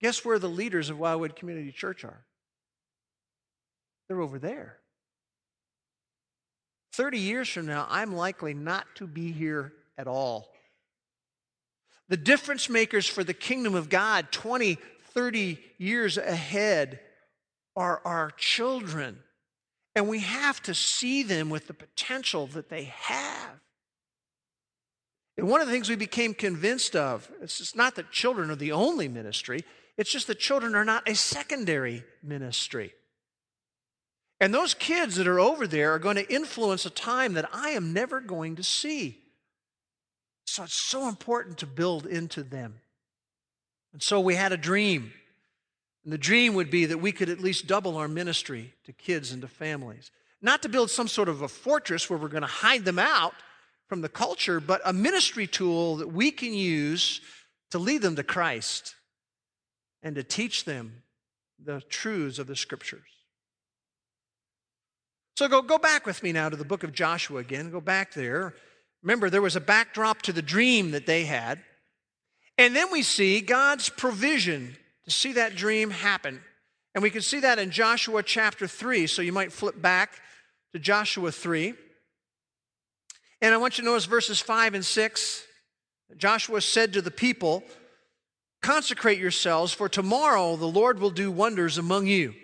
guess 0.00 0.24
where 0.24 0.38
the 0.38 0.48
leaders 0.48 0.88
of 0.88 0.98
Wildwood 0.98 1.36
Community 1.36 1.70
Church 1.70 2.02
are? 2.02 2.24
They're 4.08 4.20
over 4.20 4.38
there. 4.38 4.78
30 6.92 7.18
years 7.18 7.48
from 7.48 7.66
now, 7.66 7.86
I'm 7.88 8.14
likely 8.14 8.54
not 8.54 8.86
to 8.96 9.06
be 9.06 9.32
here 9.32 9.72
at 9.96 10.06
all. 10.06 10.48
The 12.08 12.16
difference 12.16 12.68
makers 12.68 13.06
for 13.06 13.24
the 13.24 13.34
kingdom 13.34 13.74
of 13.74 13.88
God 13.88 14.30
20, 14.32 14.76
30 15.14 15.58
years 15.78 16.18
ahead 16.18 17.00
are 17.74 18.02
our 18.04 18.30
children. 18.36 19.18
And 19.94 20.08
we 20.08 20.20
have 20.20 20.62
to 20.62 20.74
see 20.74 21.22
them 21.22 21.50
with 21.50 21.66
the 21.66 21.74
potential 21.74 22.46
that 22.48 22.68
they 22.68 22.84
have. 22.84 23.60
And 25.38 25.48
one 25.48 25.60
of 25.60 25.66
the 25.66 25.72
things 25.72 25.88
we 25.88 25.96
became 25.96 26.34
convinced 26.34 26.94
of, 26.94 27.30
it's 27.40 27.74
not 27.74 27.94
that 27.94 28.10
children 28.10 28.50
are 28.50 28.56
the 28.56 28.72
only 28.72 29.08
ministry, 29.08 29.64
it's 29.96 30.10
just 30.10 30.26
that 30.26 30.38
children 30.38 30.74
are 30.74 30.84
not 30.84 31.08
a 31.08 31.14
secondary 31.14 32.04
ministry. 32.22 32.92
And 34.42 34.52
those 34.52 34.74
kids 34.74 35.14
that 35.14 35.28
are 35.28 35.38
over 35.38 35.68
there 35.68 35.92
are 35.92 36.00
going 36.00 36.16
to 36.16 36.28
influence 36.28 36.84
a 36.84 36.90
time 36.90 37.34
that 37.34 37.48
I 37.52 37.70
am 37.70 37.92
never 37.92 38.20
going 38.20 38.56
to 38.56 38.64
see. 38.64 39.16
So 40.46 40.64
it's 40.64 40.74
so 40.74 41.08
important 41.08 41.58
to 41.58 41.66
build 41.66 42.06
into 42.06 42.42
them. 42.42 42.80
And 43.92 44.02
so 44.02 44.18
we 44.18 44.34
had 44.34 44.50
a 44.50 44.56
dream. 44.56 45.12
And 46.02 46.12
the 46.12 46.18
dream 46.18 46.54
would 46.54 46.72
be 46.72 46.86
that 46.86 46.98
we 46.98 47.12
could 47.12 47.28
at 47.28 47.38
least 47.38 47.68
double 47.68 47.96
our 47.96 48.08
ministry 48.08 48.74
to 48.84 48.92
kids 48.92 49.30
and 49.30 49.42
to 49.42 49.48
families. 49.48 50.10
Not 50.40 50.60
to 50.62 50.68
build 50.68 50.90
some 50.90 51.06
sort 51.06 51.28
of 51.28 51.42
a 51.42 51.48
fortress 51.48 52.10
where 52.10 52.18
we're 52.18 52.26
going 52.26 52.42
to 52.42 52.48
hide 52.48 52.84
them 52.84 52.98
out 52.98 53.34
from 53.88 54.00
the 54.00 54.08
culture, 54.08 54.58
but 54.58 54.80
a 54.84 54.92
ministry 54.92 55.46
tool 55.46 55.98
that 55.98 56.08
we 56.08 56.32
can 56.32 56.52
use 56.52 57.20
to 57.70 57.78
lead 57.78 58.02
them 58.02 58.16
to 58.16 58.24
Christ 58.24 58.96
and 60.02 60.16
to 60.16 60.24
teach 60.24 60.64
them 60.64 61.04
the 61.64 61.80
truths 61.82 62.40
of 62.40 62.48
the 62.48 62.56
scriptures. 62.56 63.11
So 65.36 65.48
go, 65.48 65.62
go 65.62 65.78
back 65.78 66.06
with 66.06 66.22
me 66.22 66.32
now 66.32 66.48
to 66.48 66.56
the 66.56 66.64
book 66.64 66.84
of 66.84 66.92
Joshua 66.92 67.38
again. 67.40 67.70
Go 67.70 67.80
back 67.80 68.12
there. 68.12 68.54
Remember, 69.02 69.30
there 69.30 69.42
was 69.42 69.56
a 69.56 69.60
backdrop 69.60 70.22
to 70.22 70.32
the 70.32 70.42
dream 70.42 70.90
that 70.92 71.06
they 71.06 71.24
had. 71.24 71.60
And 72.58 72.76
then 72.76 72.92
we 72.92 73.02
see 73.02 73.40
God's 73.40 73.88
provision 73.88 74.76
to 75.04 75.10
see 75.10 75.32
that 75.32 75.56
dream 75.56 75.90
happen. 75.90 76.40
And 76.94 77.02
we 77.02 77.10
can 77.10 77.22
see 77.22 77.40
that 77.40 77.58
in 77.58 77.70
Joshua 77.70 78.22
chapter 78.22 78.66
3. 78.66 79.06
So 79.06 79.22
you 79.22 79.32
might 79.32 79.52
flip 79.52 79.80
back 79.80 80.20
to 80.72 80.78
Joshua 80.78 81.32
3. 81.32 81.74
And 83.40 83.54
I 83.54 83.56
want 83.56 83.78
you 83.78 83.84
to 83.84 83.90
notice 83.90 84.04
verses 84.04 84.40
5 84.40 84.74
and 84.74 84.84
6. 84.84 85.44
Joshua 86.16 86.60
said 86.60 86.92
to 86.92 87.02
the 87.02 87.10
people, 87.10 87.64
Consecrate 88.60 89.18
yourselves, 89.18 89.72
for 89.72 89.88
tomorrow 89.88 90.54
the 90.56 90.66
Lord 90.66 91.00
will 91.00 91.10
do 91.10 91.32
wonders 91.32 91.78
among 91.78 92.06
you. 92.06 92.34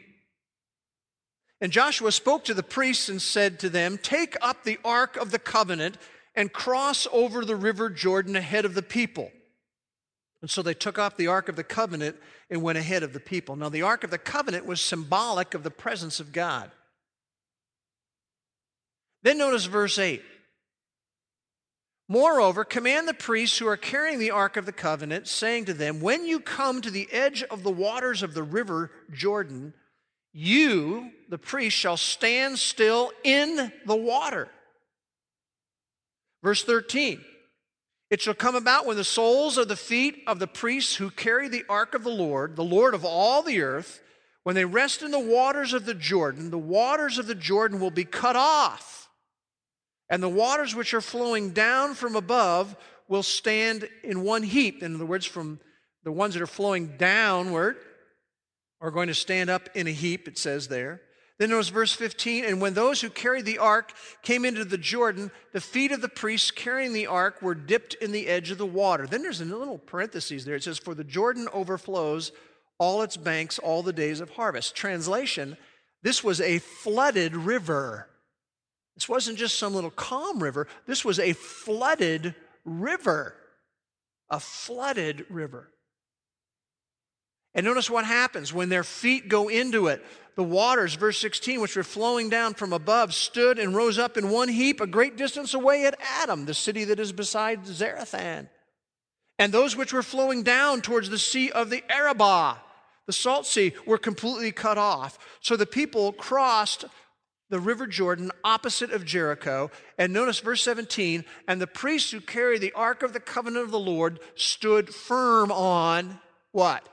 And 1.61 1.73
Joshua 1.73 2.13
spoke 2.13 2.45
to 2.45 2.55
the 2.55 2.63
priests 2.63 3.09
and 3.09 3.21
said 3.21 3.59
to 3.61 3.69
them, 3.69 3.99
Take 3.99 4.37
up 4.41 4.65
the 4.65 4.79
ark 4.85 5.17
of 5.17 5.31
the 5.31 5.39
covenant 5.39 5.99
and 6.35 6.53
cross 6.53 7.07
over 7.13 7.45
the 7.45 7.57
river 7.57 7.91
Jordan 7.91 8.37
ahead 8.37 8.65
of 8.65 8.75
the 8.75 8.83
people. 8.83 9.33
And 10.41 10.51
so 10.51 10.63
they 10.63 10.75
took 10.75 10.99
up 10.99 11.17
the 11.17 11.27
Ark 11.27 11.49
of 11.49 11.57
the 11.57 11.65
Covenant 11.65 12.17
and 12.49 12.63
went 12.63 12.79
ahead 12.79 13.03
of 13.03 13.13
the 13.13 13.21
people. 13.21 13.57
Now, 13.57 13.69
the 13.69 13.83
Ark 13.83 14.05
of 14.05 14.11
the 14.11 14.19
Covenant 14.19 14.67
was 14.67 14.81
symbolic 14.81 15.55
of 15.55 15.63
the 15.63 15.71
presence 15.71 16.21
of 16.21 16.33
God. 16.33 16.71
Then 19.23 19.39
notice 19.39 19.65
verse 19.65 19.99
8. 19.99 20.23
Moreover, 22.09 22.65
command 22.65 23.07
the 23.07 23.15
priests 23.15 23.59
who 23.59 23.67
are 23.67 23.77
carrying 23.77 24.19
the 24.19 24.31
Ark 24.31 24.57
of 24.57 24.65
the 24.65 24.73
Covenant, 24.73 25.27
saying 25.27 25.67
to 25.67 25.75
them, 25.75 26.01
When 26.01 26.25
you 26.25 26.41
come 26.41 26.81
to 26.81 26.91
the 26.91 27.09
edge 27.13 27.43
of 27.43 27.65
the 27.65 27.71
waters 27.71 28.23
of 28.23 28.33
the 28.33 28.43
river 28.43 28.91
Jordan, 29.13 29.75
you, 30.33 31.11
the 31.29 31.39
priest, 31.39 31.77
shall 31.77 31.97
stand 31.97 32.59
still 32.59 33.13
in 33.25 33.73
the 33.87 33.97
water. 33.97 34.49
Verse 36.43 36.63
13. 36.65 37.25
It 38.11 38.23
shall 38.23 38.35
come 38.35 38.55
about 38.55 38.87
when 38.87 38.97
the 38.97 39.05
soles 39.05 39.59
of 39.59 39.69
the 39.69 39.77
feet 39.77 40.23
of 40.27 40.39
the 40.39 40.47
priests 40.47 40.97
who 40.97 41.11
carry 41.11 41.49
the 41.49 41.65
ark 41.69 41.95
of 41.95 42.05
the 42.05 42.11
Lord, 42.11 42.57
the 42.57 42.65
Lord 42.65 42.95
of 42.95 43.05
all 43.05 43.43
the 43.43 43.61
earth, 43.61 44.01
when 44.45 44.55
they 44.55 44.65
rest 44.65 45.03
in 45.03 45.11
the 45.11 45.19
waters 45.19 45.75
of 45.75 45.85
the 45.85 45.95
Jordan, 45.95 46.51
the 46.51 46.57
waters 46.57 47.19
of 47.19 47.27
the 47.27 47.35
Jordan 47.35 47.81
will 47.81 47.91
be 47.91 48.05
cut 48.05 48.35
off, 48.35 49.11
and 50.09 50.23
the 50.23 50.29
waters 50.29 50.75
which 50.75 50.95
are 50.95 51.03
flowing 51.03 51.51
down 51.51 51.93
from 51.93 52.17
above 52.17 52.75
will 53.09 53.23
stand 53.23 53.87
in 54.03 54.23
one 54.23 54.43
heap. 54.43 54.83
In 54.83 54.95
other 54.95 55.05
words, 55.05 55.27
from 55.27 55.61
the 56.05 56.13
ones 56.13 56.33
that 56.33 56.43
are 56.43 56.47
flowing 56.47 56.97
downward 56.97 57.77
are 58.81 58.91
going 58.91 59.09
to 59.09 59.15
stand 59.15 59.51
up 59.51 59.69
in 59.75 59.87
a 59.87 59.93
heap, 59.93 60.29
it 60.29 60.39
says 60.39 60.69
there. 60.69 61.03
Then 61.39 61.51
there 61.51 61.59
was 61.59 61.69
verse 61.69 61.93
15, 61.93 62.45
and 62.45 62.61
when 62.61 62.75
those 62.75 63.01
who 63.01 63.11
carried 63.11 63.45
the 63.45 63.59
ark 63.59 63.93
came 64.23 64.45
into 64.45 64.65
the 64.65 64.79
Jordan, 64.79 65.31
the 65.53 65.61
feet 65.61 65.93
of 65.93 66.01
the 66.01 66.09
priests 66.09 66.51
carrying 66.51 66.93
the 66.93 67.07
ark 67.07 67.41
were 67.41 67.55
dipped 67.55 67.95
in 67.95 68.11
the 68.11 68.27
edge 68.27 68.51
of 68.51 68.59
the 68.59 68.67
water. 68.67 69.07
Then 69.07 69.23
there's 69.23 69.41
a 69.41 69.45
little 69.45 69.79
parenthesis 69.79 70.43
there. 70.43 70.57
It 70.57 70.65
says, 70.65 70.79
For 70.79 70.95
the 70.95 71.05
Jordan 71.05 71.49
overflows 71.53 72.33
all 72.79 73.03
its 73.03 73.17
banks 73.17 73.61
all 73.61 73.85
the 73.85 73.93
days 73.93 74.21
of 74.21 74.31
harvest. 74.31 74.75
Translation, 74.75 75.57
this 76.03 76.25
was 76.25 76.41
a 76.41 76.59
flooded 76.59 77.37
river. 77.37 78.09
This 78.97 79.09
wasn't 79.09 79.39
just 79.39 79.61
some 79.61 79.75
little 79.75 79.91
calm 79.91 80.43
river, 80.43 80.67
this 80.87 81.05
was 81.05 81.21
a 81.21 81.35
flooded 81.35 82.35
river. 82.65 83.35
A 84.31 84.41
flooded 84.41 85.25
river. 85.31 85.71
And 87.55 87.65
notice 87.65 87.91
what 87.91 88.05
happens 88.05 88.53
when 88.53 88.69
their 88.69 88.85
feet 88.85 89.29
go 89.29 89.49
into 89.49 89.89
it. 89.89 90.05
The 90.37 90.45
waters, 90.45 90.95
verse 90.95 91.19
16, 91.19 91.61
which 91.61 91.75
were 91.75 91.83
flowing 91.83 92.29
down 92.29 92.55
from 92.55 92.73
above, 92.73 93.13
stood 93.13 93.59
and 93.59 93.75
rose 93.75 93.99
up 93.99 94.17
in 94.17 94.31
one 94.31 94.49
heap 94.49 94.81
a 94.81 94.87
great 94.87 95.17
distance 95.17 95.55
away 95.55 95.85
at 95.87 95.99
Adam, 96.01 96.45
the 96.45 96.55
city 96.55 96.85
that 96.85 97.01
is 97.01 97.11
beside 97.11 97.65
Zarethan. 97.65 98.49
And 99.39 99.53
those 99.53 99.77
which 99.77 99.93
were 99.93 100.03
flowing 100.03 100.43
down 100.43 100.81
towards 100.81 101.11
the 101.11 101.19
sea 101.19 101.51
of 101.51 101.71
the 101.71 101.83
Arabah, 101.91 102.59
the 103.07 103.13
salt 103.13 103.47
sea, 103.47 103.73
were 103.87 103.99
completely 103.99 104.53
cut 104.53 104.79
off. 104.79 105.19
So 105.41 105.57
the 105.57 105.67
people 105.67 106.13
crossed 106.13 106.85
the 107.51 107.61
river 107.61 107.87
Jordan 107.87 108.31
opposite 108.45 108.93
of 108.93 109.05
Jericho. 109.05 109.71
And 109.97 110.13
notice 110.13 110.41
verse 110.41 110.63
17 110.63 111.25
and 111.47 111.61
the 111.61 111.67
priests 111.67 112.11
who 112.11 112.21
carried 112.21 112.61
the 112.61 112.73
ark 112.73 113.03
of 113.03 113.13
the 113.13 113.21
covenant 113.21 113.65
of 113.65 113.71
the 113.71 113.79
Lord 113.79 114.21
stood 114.35 114.95
firm 114.95 115.51
on 115.51 116.21
what? 116.53 116.87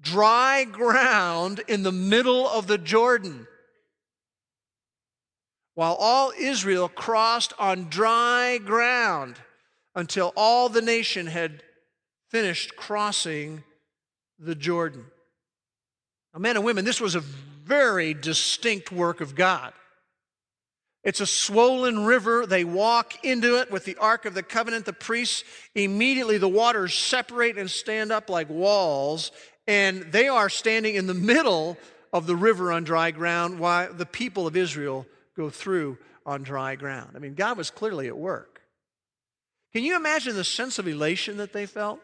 Dry 0.00 0.64
ground 0.64 1.62
in 1.68 1.82
the 1.82 1.92
middle 1.92 2.48
of 2.48 2.66
the 2.66 2.78
Jordan. 2.78 3.46
While 5.74 5.94
all 5.94 6.32
Israel 6.38 6.88
crossed 6.88 7.52
on 7.58 7.88
dry 7.88 8.58
ground 8.58 9.36
until 9.94 10.32
all 10.36 10.68
the 10.68 10.82
nation 10.82 11.26
had 11.26 11.62
finished 12.28 12.76
crossing 12.76 13.62
the 14.38 14.54
Jordan. 14.54 15.04
Now, 16.32 16.40
men 16.40 16.56
and 16.56 16.64
women, 16.64 16.84
this 16.84 17.00
was 17.00 17.14
a 17.14 17.20
very 17.20 18.14
distinct 18.14 18.92
work 18.92 19.20
of 19.20 19.34
God. 19.34 19.72
It's 21.02 21.20
a 21.20 21.26
swollen 21.26 22.04
river. 22.04 22.46
They 22.46 22.64
walk 22.64 23.24
into 23.24 23.58
it 23.58 23.70
with 23.70 23.84
the 23.84 23.96
Ark 23.96 24.26
of 24.26 24.34
the 24.34 24.42
Covenant, 24.42 24.84
the 24.84 24.92
priests. 24.92 25.44
Immediately, 25.74 26.38
the 26.38 26.48
waters 26.48 26.94
separate 26.94 27.56
and 27.56 27.70
stand 27.70 28.12
up 28.12 28.28
like 28.28 28.50
walls, 28.50 29.32
and 29.70 30.02
they 30.10 30.26
are 30.26 30.48
standing 30.48 30.96
in 30.96 31.06
the 31.06 31.14
middle 31.14 31.78
of 32.12 32.26
the 32.26 32.34
river 32.34 32.72
on 32.72 32.82
dry 32.82 33.12
ground 33.12 33.60
while 33.60 33.94
the 33.94 34.04
people 34.04 34.48
of 34.48 34.56
Israel 34.56 35.06
go 35.36 35.48
through 35.48 35.96
on 36.26 36.42
dry 36.42 36.74
ground. 36.74 37.12
I 37.14 37.20
mean, 37.20 37.34
God 37.36 37.56
was 37.56 37.70
clearly 37.70 38.08
at 38.08 38.18
work. 38.18 38.62
Can 39.72 39.84
you 39.84 39.94
imagine 39.94 40.34
the 40.34 40.42
sense 40.42 40.80
of 40.80 40.88
elation 40.88 41.36
that 41.36 41.52
they 41.52 41.66
felt? 41.66 42.00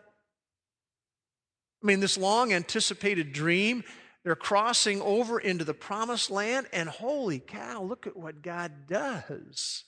I 1.83 1.87
mean, 1.89 1.99
this 1.99 2.17
long 2.17 2.53
anticipated 2.53 3.33
dream 3.33 3.83
they're 4.23 4.37
crossing 4.37 5.01
over 5.03 5.41
into 5.41 5.65
the 5.65 5.75
promised 5.75 6.31
land, 6.33 6.67
and 6.73 6.89
holy 6.89 7.41
cow, 7.41 7.83
look 7.83 8.07
at 8.09 8.17
what 8.17 8.43
God 8.43 8.89
does. 8.89 9.85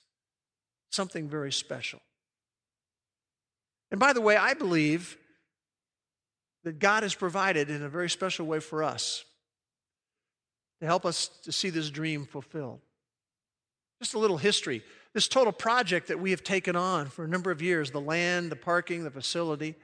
Something 0.90 1.28
very 1.28 1.50
special. 1.52 2.00
And 3.92 3.98
by 3.98 4.12
the 4.12 4.20
way, 4.20 4.36
I 4.36 4.54
believe 4.54 5.16
that 6.64 6.78
God 6.78 7.02
has 7.02 7.14
provided 7.14 7.70
in 7.70 7.82
a 7.82 7.88
very 7.88 8.10
special 8.10 8.46
way 8.46 8.60
for 8.60 8.82
us 8.82 9.24
to 10.80 10.86
help 10.86 11.04
us 11.04 11.28
to 11.44 11.52
see 11.52 11.70
this 11.70 11.90
dream 11.90 12.24
fulfilled. 12.24 12.80
Just 14.00 14.14
a 14.14 14.18
little 14.18 14.36
history. 14.36 14.82
This 15.12 15.28
total 15.28 15.52
project 15.52 16.08
that 16.08 16.20
we 16.20 16.30
have 16.30 16.44
taken 16.44 16.76
on 16.76 17.06
for 17.06 17.24
a 17.24 17.28
number 17.28 17.50
of 17.50 17.62
years 17.62 17.90
the 17.90 18.00
land, 18.00 18.50
the 18.50 18.56
parking, 18.56 19.04
the 19.04 19.10
facility 19.10 19.74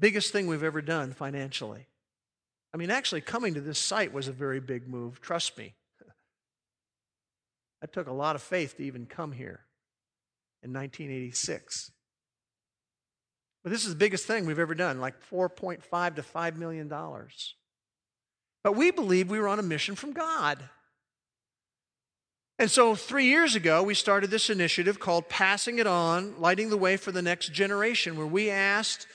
biggest 0.00 0.32
thing 0.32 0.46
we've 0.46 0.64
ever 0.64 0.82
done 0.82 1.12
financially. 1.12 1.86
I 2.72 2.76
mean, 2.76 2.90
actually, 2.90 3.20
coming 3.20 3.54
to 3.54 3.60
this 3.60 3.78
site 3.78 4.12
was 4.12 4.26
a 4.26 4.32
very 4.32 4.60
big 4.60 4.88
move, 4.88 5.20
trust 5.20 5.56
me. 5.56 5.74
That 7.80 7.92
took 7.92 8.08
a 8.08 8.12
lot 8.12 8.36
of 8.36 8.42
faith 8.42 8.76
to 8.76 8.84
even 8.84 9.06
come 9.06 9.32
here 9.32 9.60
in 10.62 10.72
1986. 10.72 11.92
But 13.62 13.70
this 13.72 13.84
is 13.84 13.90
the 13.90 13.98
biggest 13.98 14.26
thing 14.26 14.46
we've 14.46 14.58
ever 14.58 14.74
done, 14.74 15.00
like 15.00 15.14
4.5 15.30 16.16
to 16.16 16.22
5 16.22 16.58
million 16.58 16.88
dollars. 16.88 17.54
But 18.62 18.76
we 18.76 18.90
believe 18.90 19.30
we 19.30 19.40
were 19.40 19.48
on 19.48 19.58
a 19.58 19.62
mission 19.62 19.94
from 19.94 20.12
God. 20.12 20.58
And 22.58 22.70
so, 22.70 22.94
three 22.94 23.24
years 23.24 23.54
ago, 23.54 23.82
we 23.82 23.94
started 23.94 24.30
this 24.30 24.50
initiative 24.50 25.00
called 25.00 25.30
Passing 25.30 25.78
It 25.78 25.86
On, 25.86 26.38
Lighting 26.38 26.68
the 26.68 26.76
Way 26.76 26.98
for 26.98 27.10
the 27.10 27.22
Next 27.22 27.52
Generation, 27.52 28.18
where 28.18 28.26
we 28.26 28.50
asked 28.50 29.06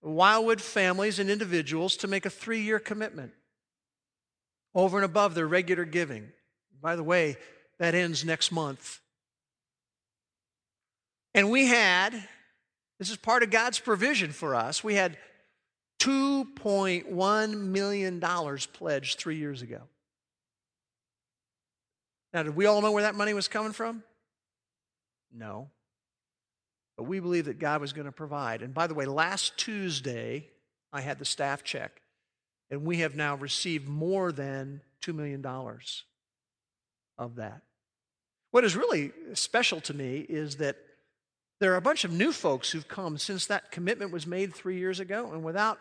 Wildwood 0.00 0.60
families 0.60 1.18
and 1.18 1.30
individuals 1.30 1.96
to 1.98 2.08
make 2.08 2.26
a 2.26 2.30
three 2.30 2.60
year 2.60 2.78
commitment 2.78 3.32
over 4.74 4.98
and 4.98 5.04
above 5.04 5.34
their 5.34 5.46
regular 5.46 5.84
giving. 5.84 6.30
By 6.80 6.96
the 6.96 7.02
way, 7.02 7.36
that 7.78 7.94
ends 7.94 8.24
next 8.24 8.52
month. 8.52 9.00
And 11.34 11.50
we 11.50 11.66
had, 11.66 12.26
this 12.98 13.10
is 13.10 13.16
part 13.16 13.42
of 13.42 13.50
God's 13.50 13.78
provision 13.78 14.30
for 14.30 14.54
us, 14.54 14.84
we 14.84 14.94
had 14.94 15.16
$2.1 16.00 17.58
million 17.58 18.20
pledged 18.72 19.18
three 19.18 19.36
years 19.36 19.62
ago. 19.62 19.80
Now, 22.32 22.42
did 22.42 22.56
we 22.56 22.66
all 22.66 22.82
know 22.82 22.92
where 22.92 23.04
that 23.04 23.14
money 23.14 23.32
was 23.32 23.48
coming 23.48 23.72
from? 23.72 24.02
No. 25.32 25.70
But 26.96 27.04
we 27.04 27.20
believe 27.20 27.46
that 27.46 27.58
God 27.58 27.80
was 27.80 27.92
going 27.92 28.06
to 28.06 28.12
provide. 28.12 28.62
And 28.62 28.74
by 28.74 28.86
the 28.86 28.94
way, 28.94 29.06
last 29.06 29.56
Tuesday, 29.56 30.48
I 30.92 31.00
had 31.00 31.18
the 31.18 31.24
staff 31.24 31.64
check, 31.64 32.02
and 32.70 32.84
we 32.84 32.98
have 32.98 33.16
now 33.16 33.36
received 33.36 33.88
more 33.88 34.30
than 34.30 34.80
$2 35.02 35.14
million 35.14 35.44
of 37.18 37.36
that. 37.36 37.62
What 38.50 38.64
is 38.64 38.76
really 38.76 39.12
special 39.32 39.80
to 39.82 39.94
me 39.94 40.18
is 40.28 40.56
that 40.56 40.76
there 41.64 41.72
are 41.72 41.76
a 41.76 41.80
bunch 41.80 42.04
of 42.04 42.12
new 42.12 42.30
folks 42.30 42.70
who've 42.70 42.86
come 42.86 43.16
since 43.16 43.46
that 43.46 43.70
commitment 43.70 44.12
was 44.12 44.26
made 44.26 44.54
three 44.54 44.76
years 44.76 45.00
ago, 45.00 45.30
and 45.32 45.42
without 45.42 45.78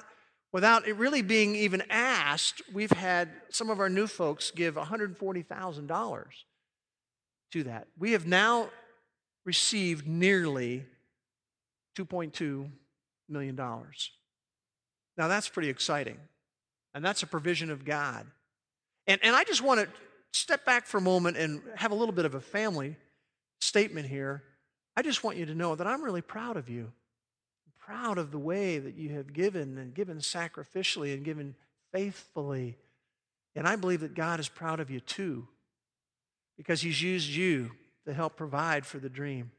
without 0.53 0.87
it 0.87 0.95
really 0.95 1.21
being 1.21 1.57
even 1.57 1.83
asked, 1.89 2.61
we've 2.71 2.93
had 2.93 3.27
some 3.49 3.69
of 3.69 3.81
our 3.81 3.89
new 3.89 4.07
folks 4.07 4.49
give 4.49 4.75
$140,000 4.75 6.25
to 7.51 7.63
that. 7.63 7.87
We 7.99 8.13
have 8.13 8.25
now 8.25 8.69
received 9.43 10.07
nearly 10.07 10.85
$2.2 11.97 12.71
million. 13.27 13.55
Now, 13.57 15.27
that's 15.27 15.49
pretty 15.49 15.67
exciting. 15.67 16.17
And 16.93 17.03
that's 17.03 17.23
a 17.23 17.27
provision 17.27 17.69
of 17.69 17.83
God. 17.83 18.25
And, 19.05 19.19
and 19.21 19.35
I 19.35 19.43
just 19.43 19.61
want 19.61 19.81
to 19.81 19.89
step 20.31 20.63
back 20.63 20.85
for 20.85 20.99
a 20.99 21.01
moment 21.01 21.35
and 21.35 21.61
have 21.75 21.91
a 21.91 21.95
little 21.95 22.15
bit 22.15 22.23
of 22.23 22.35
a 22.35 22.41
family 22.41 22.95
statement 23.59 24.07
here. 24.07 24.43
I 24.95 25.01
just 25.01 25.23
want 25.23 25.37
you 25.37 25.47
to 25.47 25.55
know 25.55 25.75
that 25.75 25.87
I'm 25.87 26.03
really 26.03 26.21
proud 26.21 26.57
of 26.57 26.69
you. 26.69 26.91
I'm 27.65 27.73
proud 27.79 28.17
of 28.17 28.31
the 28.31 28.39
way 28.39 28.79
that 28.79 28.95
you 28.95 29.15
have 29.15 29.33
given 29.33 29.77
and 29.77 29.93
given 29.93 30.17
sacrificially 30.17 31.13
and 31.13 31.23
given 31.23 31.55
faithfully. 31.91 32.77
And 33.55 33.67
I 33.67 33.75
believe 33.75 33.99
that 34.01 34.15
God 34.15 34.39
is 34.39 34.49
proud 34.49 34.79
of 34.79 34.89
you 34.89 34.99
too, 34.99 35.47
because 36.57 36.81
He's 36.81 37.01
used 37.01 37.29
you 37.29 37.71
to 38.05 38.13
help 38.13 38.35
provide 38.35 38.85
for 38.85 38.99
the 38.99 39.09
dream. 39.09 39.51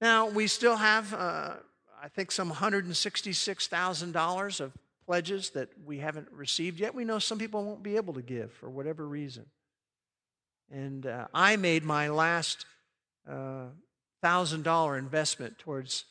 Now, 0.00 0.28
we 0.28 0.46
still 0.46 0.76
have, 0.76 1.14
uh, 1.14 1.54
I 2.02 2.08
think, 2.08 2.30
some 2.30 2.52
$166,000 2.52 4.60
of 4.60 4.72
pledges 5.06 5.50
that 5.50 5.68
we 5.84 5.98
haven't 5.98 6.28
received 6.32 6.80
yet. 6.80 6.94
We 6.94 7.04
know 7.04 7.18
some 7.18 7.38
people 7.38 7.64
won't 7.64 7.82
be 7.82 7.96
able 7.96 8.14
to 8.14 8.22
give 8.22 8.52
for 8.52 8.68
whatever 8.68 9.06
reason. 9.06 9.46
And 10.70 11.06
uh, 11.06 11.28
I 11.32 11.56
made 11.56 11.84
my 11.84 12.08
last 12.08 12.66
uh, 13.30 13.66
$1,000 14.26 14.98
investment 14.98 15.58
towards, 15.58 16.04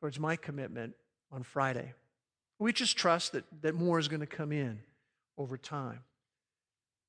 towards 0.00 0.18
my 0.18 0.36
commitment 0.36 0.94
on 1.30 1.42
Friday. 1.42 1.92
We 2.58 2.72
just 2.72 2.96
trust 2.96 3.32
that, 3.32 3.44
that 3.62 3.74
more 3.74 3.98
is 3.98 4.08
going 4.08 4.20
to 4.20 4.26
come 4.26 4.52
in 4.52 4.80
over 5.38 5.56
time. 5.56 6.00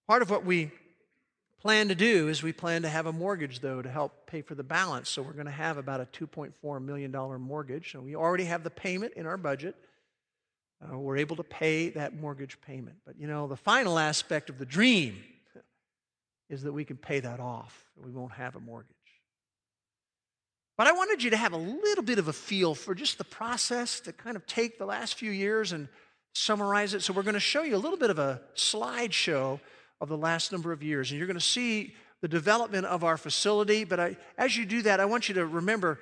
Part 0.08 0.21
of 0.21 0.30
what 0.30 0.45
we 0.45 0.71
plan 1.60 1.88
to 1.88 1.95
do 1.95 2.28
is 2.28 2.43
we 2.43 2.54
plan 2.54 2.84
to 2.84 2.89
have 2.89 3.06
a 3.06 3.13
mortgage, 3.13 3.60
though, 3.60 3.82
to 3.82 3.89
help 3.89 4.28
pay 4.28 4.41
for 4.41 4.56
the 4.56 4.63
balance. 4.63 5.10
So 5.10 5.21
we're 5.21 5.34
going 5.34 5.45
to 5.47 5.52
have 5.52 5.78
about 5.78 6.02
a 6.02 6.06
$2.4 6.06 6.84
million 6.84 7.12
mortgage. 7.41 7.93
And 7.93 8.04
we 8.04 8.15
already 8.15 8.45
have 8.45 8.63
the 8.63 8.69
payment 8.69 9.13
in 9.15 9.26
our 9.26 9.38
budget. 9.38 9.76
Uh, 10.82 10.97
we're 10.97 11.17
able 11.17 11.36
to 11.38 11.43
pay 11.43 11.89
that 11.89 12.15
mortgage 12.15 12.60
payment. 12.62 12.97
But 13.06 13.19
you 13.19 13.28
know, 13.28 13.47
the 13.47 13.58
final 13.58 13.97
aspect 13.97 14.50
of 14.50 14.60
the 14.60 14.65
dream 14.65 15.17
is 16.50 16.62
that 16.63 16.73
we 16.73 16.86
can 16.86 16.97
pay 16.97 17.19
that 17.21 17.39
off. 17.39 17.86
We 18.04 18.12
won't 18.12 18.34
have 18.34 18.56
a 18.56 18.60
mortgage. 18.60 18.96
But 20.77 20.85
I 20.85 20.91
wanted 20.91 21.23
you 21.23 21.31
to 21.31 21.37
have 21.37 21.53
a 21.53 21.57
little 21.57 22.03
bit 22.03 22.19
of 22.19 22.27
a 22.27 22.33
feel 22.33 22.75
for 22.75 22.93
just 22.93 23.17
the 23.17 23.23
process 23.23 23.99
to 24.01 24.13
kind 24.13 24.35
of 24.35 24.45
take 24.45 24.77
the 24.77 24.85
last 24.85 25.15
few 25.15 25.31
years 25.31 25.71
and 25.71 25.87
summarize 26.33 26.93
it. 26.93 27.01
So 27.01 27.13
we're 27.13 27.23
going 27.23 27.33
to 27.33 27.39
show 27.39 27.63
you 27.63 27.75
a 27.75 27.79
little 27.79 27.97
bit 27.97 28.11
of 28.11 28.19
a 28.19 28.41
slideshow 28.55 29.59
of 29.99 30.07
the 30.07 30.17
last 30.17 30.51
number 30.51 30.71
of 30.71 30.83
years. 30.83 31.09
And 31.09 31.17
you're 31.17 31.27
going 31.27 31.39
to 31.39 31.41
see 31.41 31.95
the 32.21 32.27
development 32.27 32.85
of 32.85 33.03
our 33.03 33.17
facility. 33.17 33.85
But 33.85 33.99
I, 33.99 34.17
as 34.37 34.55
you 34.55 34.65
do 34.65 34.83
that, 34.83 34.99
I 34.99 35.05
want 35.05 35.29
you 35.29 35.35
to 35.35 35.47
remember 35.47 35.99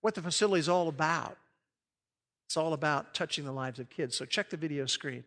what 0.00 0.14
the 0.14 0.22
facility 0.22 0.60
is 0.60 0.68
all 0.68 0.88
about. 0.88 1.36
It's 2.46 2.56
all 2.56 2.72
about 2.72 3.12
touching 3.12 3.44
the 3.44 3.52
lives 3.52 3.78
of 3.78 3.90
kids. 3.90 4.16
So 4.16 4.24
check 4.24 4.48
the 4.48 4.56
video 4.56 4.86
screen. 4.86 5.24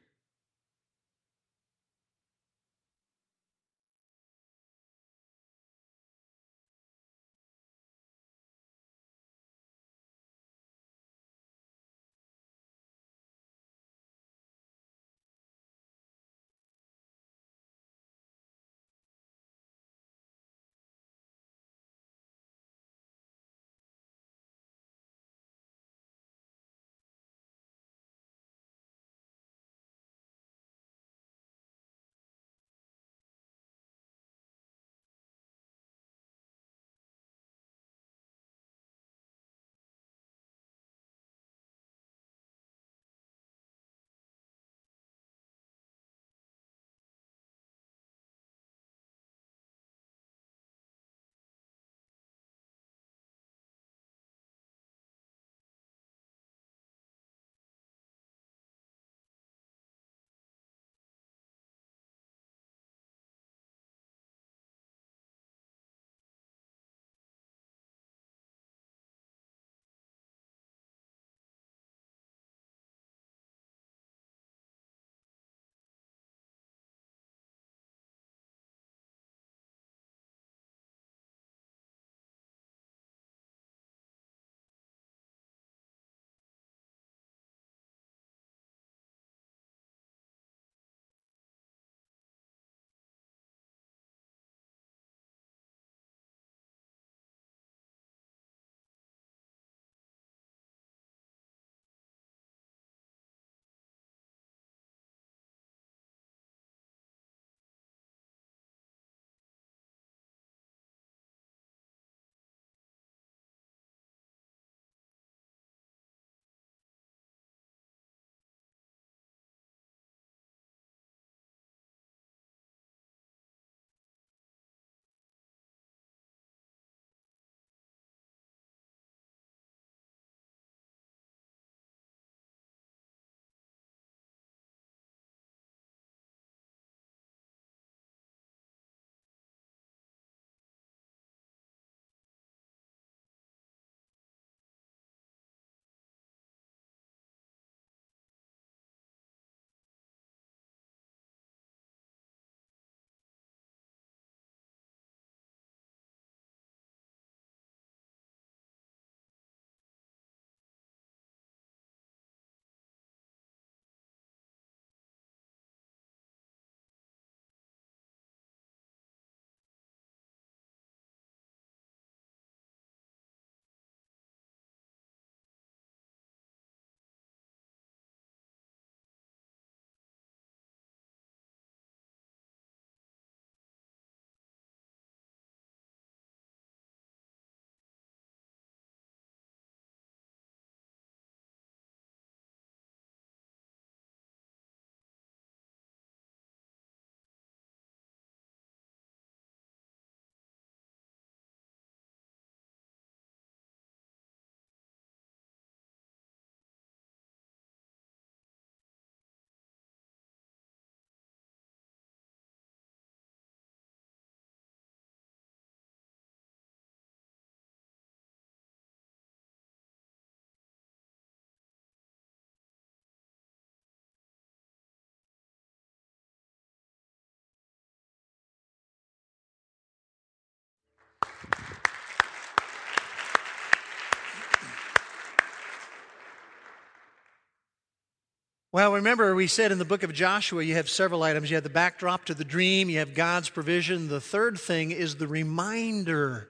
Well, 238.71 238.93
remember, 238.93 239.33
we 239.33 239.47
said 239.47 239.71
in 239.71 239.79
the 239.79 239.85
book 239.85 240.03
of 240.03 240.13
Joshua, 240.13 240.61
you 240.61 240.75
have 240.75 240.89
several 240.89 241.23
items. 241.23 241.49
You 241.49 241.55
have 241.55 241.63
the 241.63 241.71
backdrop 241.71 242.25
to 242.25 242.35
the 242.35 242.43
dream, 242.43 242.87
you 242.87 242.99
have 242.99 243.15
God's 243.15 243.49
provision. 243.49 244.09
The 244.09 244.21
third 244.21 244.59
thing 244.59 244.91
is 244.91 245.15
the 245.15 245.27
reminder. 245.27 246.47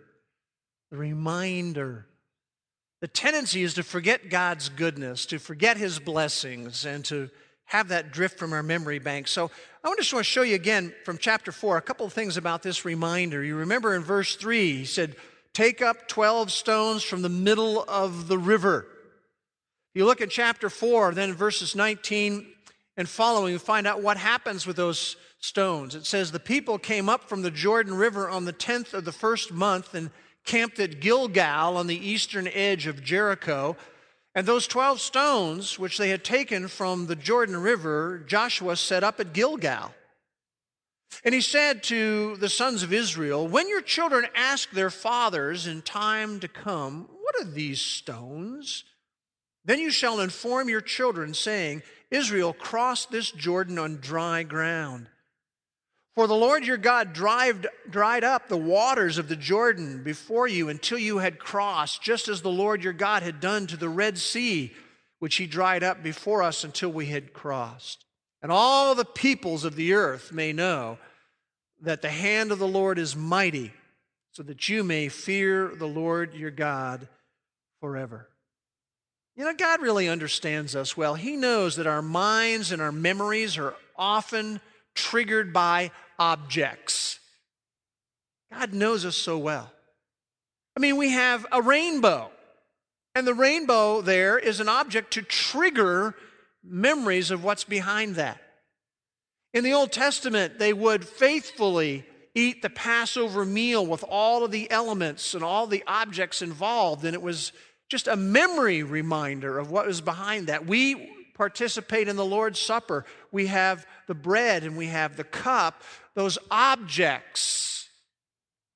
The 0.92 0.98
reminder. 0.98 2.08
The 3.00 3.08
tendency 3.08 3.64
is 3.64 3.76
to 3.76 3.84
forget 3.84 4.30
God's 4.30 4.68
goodness, 4.68 5.28
to 5.28 5.40
forget 5.40 5.78
His 5.78 5.98
blessings, 5.98 6.86
and 6.86 7.06
to 7.06 7.30
have 7.64 7.88
that 7.88 8.12
drift 8.12 8.38
from 8.38 8.52
our 8.52 8.64
memory 8.64 9.00
bank. 9.00 9.30
So 9.30 9.50
I 9.82 9.96
just 9.96 10.12
want 10.12 10.26
to 10.26 10.30
show 10.30 10.42
you 10.42 10.56
again 10.56 10.94
from 11.06 11.20
chapter 11.20 11.54
4 11.54 11.78
a 11.78 11.82
couple 11.82 12.06
of 12.06 12.12
things 12.12 12.36
about 12.36 12.64
this 12.64 12.84
reminder. 12.84 13.42
You 13.42 13.56
remember 13.56 13.96
in 13.96 14.04
verse 14.04 14.36
3, 14.36 14.80
he 14.80 14.86
said, 14.86 15.16
Take 15.54 15.82
up 15.82 16.10
12 16.10 16.52
stones 16.52 17.02
from 17.02 17.22
the 17.22 17.30
middle 17.30 17.82
of 17.88 18.28
the 18.28 18.38
river. 18.38 18.88
You 19.94 20.06
look 20.06 20.22
at 20.22 20.30
chapter 20.30 20.70
4, 20.70 21.14
then 21.14 21.34
verses 21.34 21.76
19 21.76 22.46
and 22.96 23.10
following, 23.10 23.54
you 23.54 23.60
find 23.60 23.88
out 23.88 24.04
what 24.04 24.18
happens 24.18 24.68
with 24.68 24.76
those 24.76 25.16
stones. 25.40 25.96
It 25.96 26.06
says, 26.06 26.32
The 26.32 26.40
people 26.40 26.78
came 26.78 27.10
up 27.10 27.28
from 27.28 27.42
the 27.42 27.52
Jordan 27.52 27.94
River 27.94 28.30
on 28.30 28.46
the 28.46 28.54
10th 28.54 28.94
of 28.94 29.06
the 29.06 29.12
first 29.12 29.52
month 29.52 29.94
and 29.94 30.12
camped 30.46 30.80
at 30.80 31.00
Gilgal 31.00 31.78
on 31.78 31.88
the 31.88 31.98
eastern 31.98 32.48
edge 32.48 32.88
of 32.88 33.04
Jericho. 33.04 33.78
And 34.36 34.46
those 34.46 34.68
12 34.68 35.00
stones, 35.00 35.80
which 35.80 35.98
they 35.98 36.10
had 36.10 36.24
taken 36.24 36.68
from 36.68 37.08
the 37.08 37.16
Jordan 37.16 37.58
River, 37.58 38.24
Joshua 38.28 38.76
set 38.76 39.04
up 39.04 39.20
at 39.20 39.34
Gilgal. 39.34 39.94
And 41.24 41.34
he 41.34 41.42
said 41.42 41.84
to 41.84 42.38
the 42.38 42.50
sons 42.50 42.84
of 42.84 42.94
Israel, 42.94 43.48
When 43.48 43.68
your 43.68 43.82
children 43.82 44.28
ask 44.36 44.70
their 44.72 44.92
fathers 44.92 45.68
in 45.68 45.82
time 45.82 46.40
to 46.42 46.48
come, 46.48 47.10
What 47.22 47.36
are 47.40 47.50
these 47.50 47.82
stones? 47.82 48.84
Then 49.66 49.80
you 49.80 49.92
shall 49.92 50.20
inform 50.20 50.70
your 50.70 50.82
children, 50.82 51.34
saying, 51.34 51.84
Israel 52.12 52.54
crossed 52.54 53.12
this 53.12 53.32
Jordan 53.32 53.78
on 53.78 53.98
dry 53.98 54.44
ground. 54.44 55.08
For 56.16 56.28
the 56.28 56.36
Lord 56.36 56.66
your 56.66 56.78
God 56.78 57.14
dried, 57.14 57.68
dried 57.90 58.24
up 58.24 58.48
the 58.48 58.58
waters 58.58 59.18
of 59.18 59.30
the 59.30 59.36
Jordan 59.36 60.04
before 60.04 60.48
you 60.48 60.70
until 60.70 60.98
you 60.98 61.20
had 61.20 61.40
crossed, 61.40 62.02
just 62.02 62.28
as 62.28 62.42
the 62.42 62.50
Lord 62.50 62.84
your 62.84 62.94
God 62.94 63.24
had 63.24 63.40
done 63.40 63.68
to 63.68 63.78
the 63.78 63.90
Red 63.90 64.18
Sea, 64.18 64.74
which 65.20 65.36
he 65.36 65.46
dried 65.46 65.84
up 65.84 66.02
before 66.02 66.42
us 66.42 66.64
until 66.64 66.92
we 66.92 67.08
had 67.08 67.34
crossed. 67.34 68.06
And 68.42 68.52
all 68.52 68.96
the 68.96 69.06
peoples 69.06 69.66
of 69.66 69.76
the 69.76 69.94
earth 69.94 70.32
may 70.32 70.52
know 70.52 70.98
that 71.82 72.02
the 72.02 72.10
hand 72.10 72.52
of 72.52 72.60
the 72.60 72.68
Lord 72.68 72.98
is 72.98 73.16
mighty, 73.16 73.74
so 74.32 74.44
that 74.44 74.68
you 74.68 74.84
may 74.84 75.10
fear 75.10 75.74
the 75.76 75.88
Lord 75.88 76.34
your 76.34 76.52
God 76.52 77.08
forever. 77.82 78.29
You 79.40 79.46
know, 79.46 79.54
God 79.54 79.82
really 79.82 80.10
understands 80.10 80.76
us 80.76 80.98
well. 80.98 81.16
He 81.16 81.38
knows 81.38 81.78
that 81.78 81.88
our 81.88 82.02
minds 82.02 82.74
and 82.74 82.82
our 82.82 82.92
memories 82.92 83.58
are 83.58 83.74
often 83.96 84.60
triggered 84.96 85.54
by 85.54 85.92
objects. 86.20 87.20
God 88.52 88.74
knows 88.74 89.06
us 89.06 89.16
so 89.16 89.38
well. 89.38 89.72
I 90.76 90.82
mean, 90.82 90.98
we 90.98 91.12
have 91.12 91.46
a 91.54 91.62
rainbow, 91.62 92.32
and 93.16 93.26
the 93.26 93.34
rainbow 93.34 94.02
there 94.02 94.38
is 94.38 94.60
an 94.60 94.68
object 94.68 95.14
to 95.14 95.22
trigger 95.22 96.16
memories 96.62 97.32
of 97.32 97.42
what's 97.42 97.64
behind 97.64 98.16
that. 98.16 98.42
In 99.54 99.64
the 99.64 99.72
Old 99.72 99.94
Testament, 99.94 100.60
they 100.60 100.74
would 100.74 101.08
faithfully 101.08 102.06
eat 102.36 102.62
the 102.62 102.70
Passover 102.70 103.46
meal 103.46 103.86
with 103.86 104.04
all 104.04 104.44
of 104.44 104.52
the 104.52 104.70
elements 104.70 105.34
and 105.34 105.46
all 105.46 105.66
the 105.66 105.86
objects 105.88 106.42
involved, 106.42 107.06
and 107.06 107.14
it 107.14 107.22
was 107.22 107.54
just 107.90 108.08
a 108.08 108.16
memory 108.16 108.84
reminder 108.84 109.58
of 109.58 109.72
what 109.72 109.88
was 109.88 110.02
behind 110.02 110.48
that. 110.48 110.66
We 110.66 111.12
participate 111.34 112.08
in 112.08 112.16
the 112.16 112.26
Lord's 112.26 112.60
Supper. 112.60 113.06
We 113.32 113.48
have 113.48 113.86
the 114.08 114.16
bread 114.16 114.64
and 114.64 114.78
we 114.78 114.88
have 114.88 115.18
the 115.18 115.24
cup. 115.24 115.84
Those 116.14 116.38
objects 116.52 117.90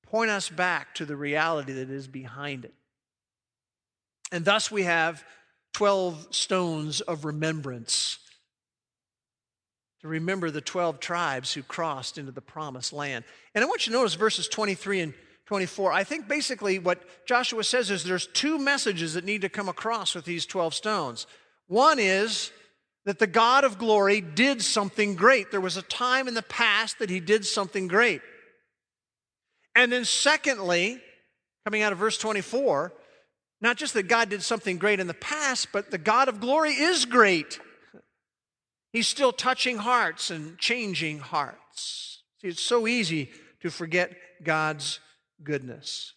point 0.06 0.30
us 0.30 0.48
back 0.48 0.94
to 0.96 1.04
the 1.04 1.16
reality 1.16 1.72
that 1.72 1.90
is 1.90 2.08
behind 2.08 2.64
it. 2.64 2.74
And 4.32 4.44
thus 4.44 4.70
we 4.70 4.82
have 4.82 5.24
12 5.74 6.28
stones 6.30 7.00
of 7.00 7.24
remembrance 7.24 8.18
to 10.00 10.08
remember 10.08 10.50
the 10.50 10.60
12 10.60 11.00
tribes 11.00 11.52
who 11.52 11.62
crossed 11.62 12.18
into 12.18 12.32
the 12.32 12.40
promised 12.40 12.92
land. 12.92 13.24
And 13.54 13.64
I 13.64 13.66
want 13.66 13.86
you 13.86 13.92
to 13.92 13.98
notice 13.98 14.14
verses 14.14 14.48
23 14.48 15.00
and 15.00 15.14
24. 15.46 15.92
I 15.92 16.04
think 16.04 16.28
basically 16.28 16.78
what 16.78 17.02
Joshua 17.26 17.64
says 17.64 17.90
is 17.90 18.04
there's 18.04 18.26
two 18.26 18.58
messages 18.58 19.14
that 19.14 19.24
need 19.24 19.42
to 19.42 19.48
come 19.48 19.68
across 19.68 20.14
with 20.14 20.24
these 20.24 20.46
12 20.46 20.74
stones. 20.74 21.26
One 21.66 21.98
is 21.98 22.50
that 23.04 23.18
the 23.18 23.26
God 23.26 23.64
of 23.64 23.78
glory 23.78 24.20
did 24.20 24.62
something 24.62 25.14
great. 25.14 25.50
There 25.50 25.60
was 25.60 25.76
a 25.76 25.82
time 25.82 26.28
in 26.28 26.34
the 26.34 26.42
past 26.42 26.98
that 26.98 27.10
he 27.10 27.20
did 27.20 27.44
something 27.44 27.88
great. 27.88 28.22
And 29.74 29.92
then, 29.92 30.04
secondly, 30.04 31.00
coming 31.64 31.82
out 31.82 31.92
of 31.92 31.98
verse 31.98 32.16
24, 32.16 32.92
not 33.60 33.76
just 33.76 33.94
that 33.94 34.08
God 34.08 34.30
did 34.30 34.42
something 34.42 34.78
great 34.78 35.00
in 35.00 35.06
the 35.06 35.14
past, 35.14 35.68
but 35.72 35.90
the 35.90 35.98
God 35.98 36.28
of 36.28 36.40
glory 36.40 36.72
is 36.72 37.04
great. 37.04 37.58
He's 38.92 39.08
still 39.08 39.32
touching 39.32 39.78
hearts 39.78 40.30
and 40.30 40.56
changing 40.58 41.18
hearts. 41.18 42.22
See, 42.40 42.48
it's 42.48 42.62
so 42.62 42.86
easy 42.86 43.30
to 43.60 43.70
forget 43.70 44.12
God's 44.42 45.00
goodness. 45.42 46.14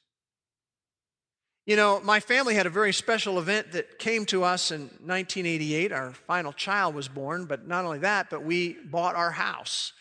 You 1.65 1.75
know, 1.75 1.99
my 2.01 2.21
family 2.21 2.55
had 2.55 2.65
a 2.65 2.69
very 2.69 2.93
special 2.93 3.39
event 3.39 3.73
that 3.73 3.99
came 3.99 4.25
to 4.27 4.43
us 4.43 4.71
in 4.71 4.81
1988. 4.81 5.91
Our 5.91 6.13
final 6.13 6.53
child 6.53 6.95
was 6.95 7.09
born, 7.09 7.45
but 7.45 7.67
not 7.67 7.83
only 7.83 7.99
that, 7.99 8.29
but 8.29 8.43
we 8.43 8.77
bought 8.89 9.15
our 9.15 9.31
house 9.31 9.91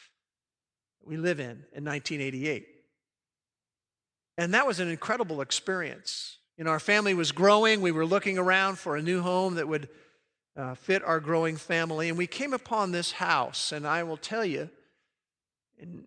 we 1.06 1.16
live 1.16 1.40
in 1.40 1.64
in 1.72 1.84
1988. 1.84 2.66
And 4.38 4.52
that 4.52 4.66
was 4.66 4.80
an 4.80 4.88
incredible 4.88 5.40
experience. 5.40 6.38
You 6.58 6.64
know, 6.64 6.70
our 6.70 6.80
family 6.80 7.14
was 7.14 7.32
growing. 7.32 7.80
We 7.80 7.92
were 7.92 8.04
looking 8.04 8.38
around 8.38 8.78
for 8.78 8.96
a 8.96 9.02
new 9.02 9.22
home 9.22 9.54
that 9.54 9.68
would 9.68 9.88
uh, 10.56 10.74
fit 10.74 11.04
our 11.04 11.20
growing 11.20 11.56
family. 11.56 12.08
And 12.08 12.18
we 12.18 12.26
came 12.26 12.52
upon 12.52 12.92
this 12.92 13.12
house. 13.12 13.72
And 13.72 13.86
I 13.86 14.02
will 14.02 14.16
tell 14.16 14.44
you, 14.44 14.68
in 15.78 16.06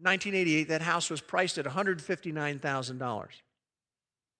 1988, 0.00 0.68
that 0.68 0.82
house 0.82 1.10
was 1.10 1.20
priced 1.20 1.58
at 1.58 1.64
$159,000, 1.64 3.26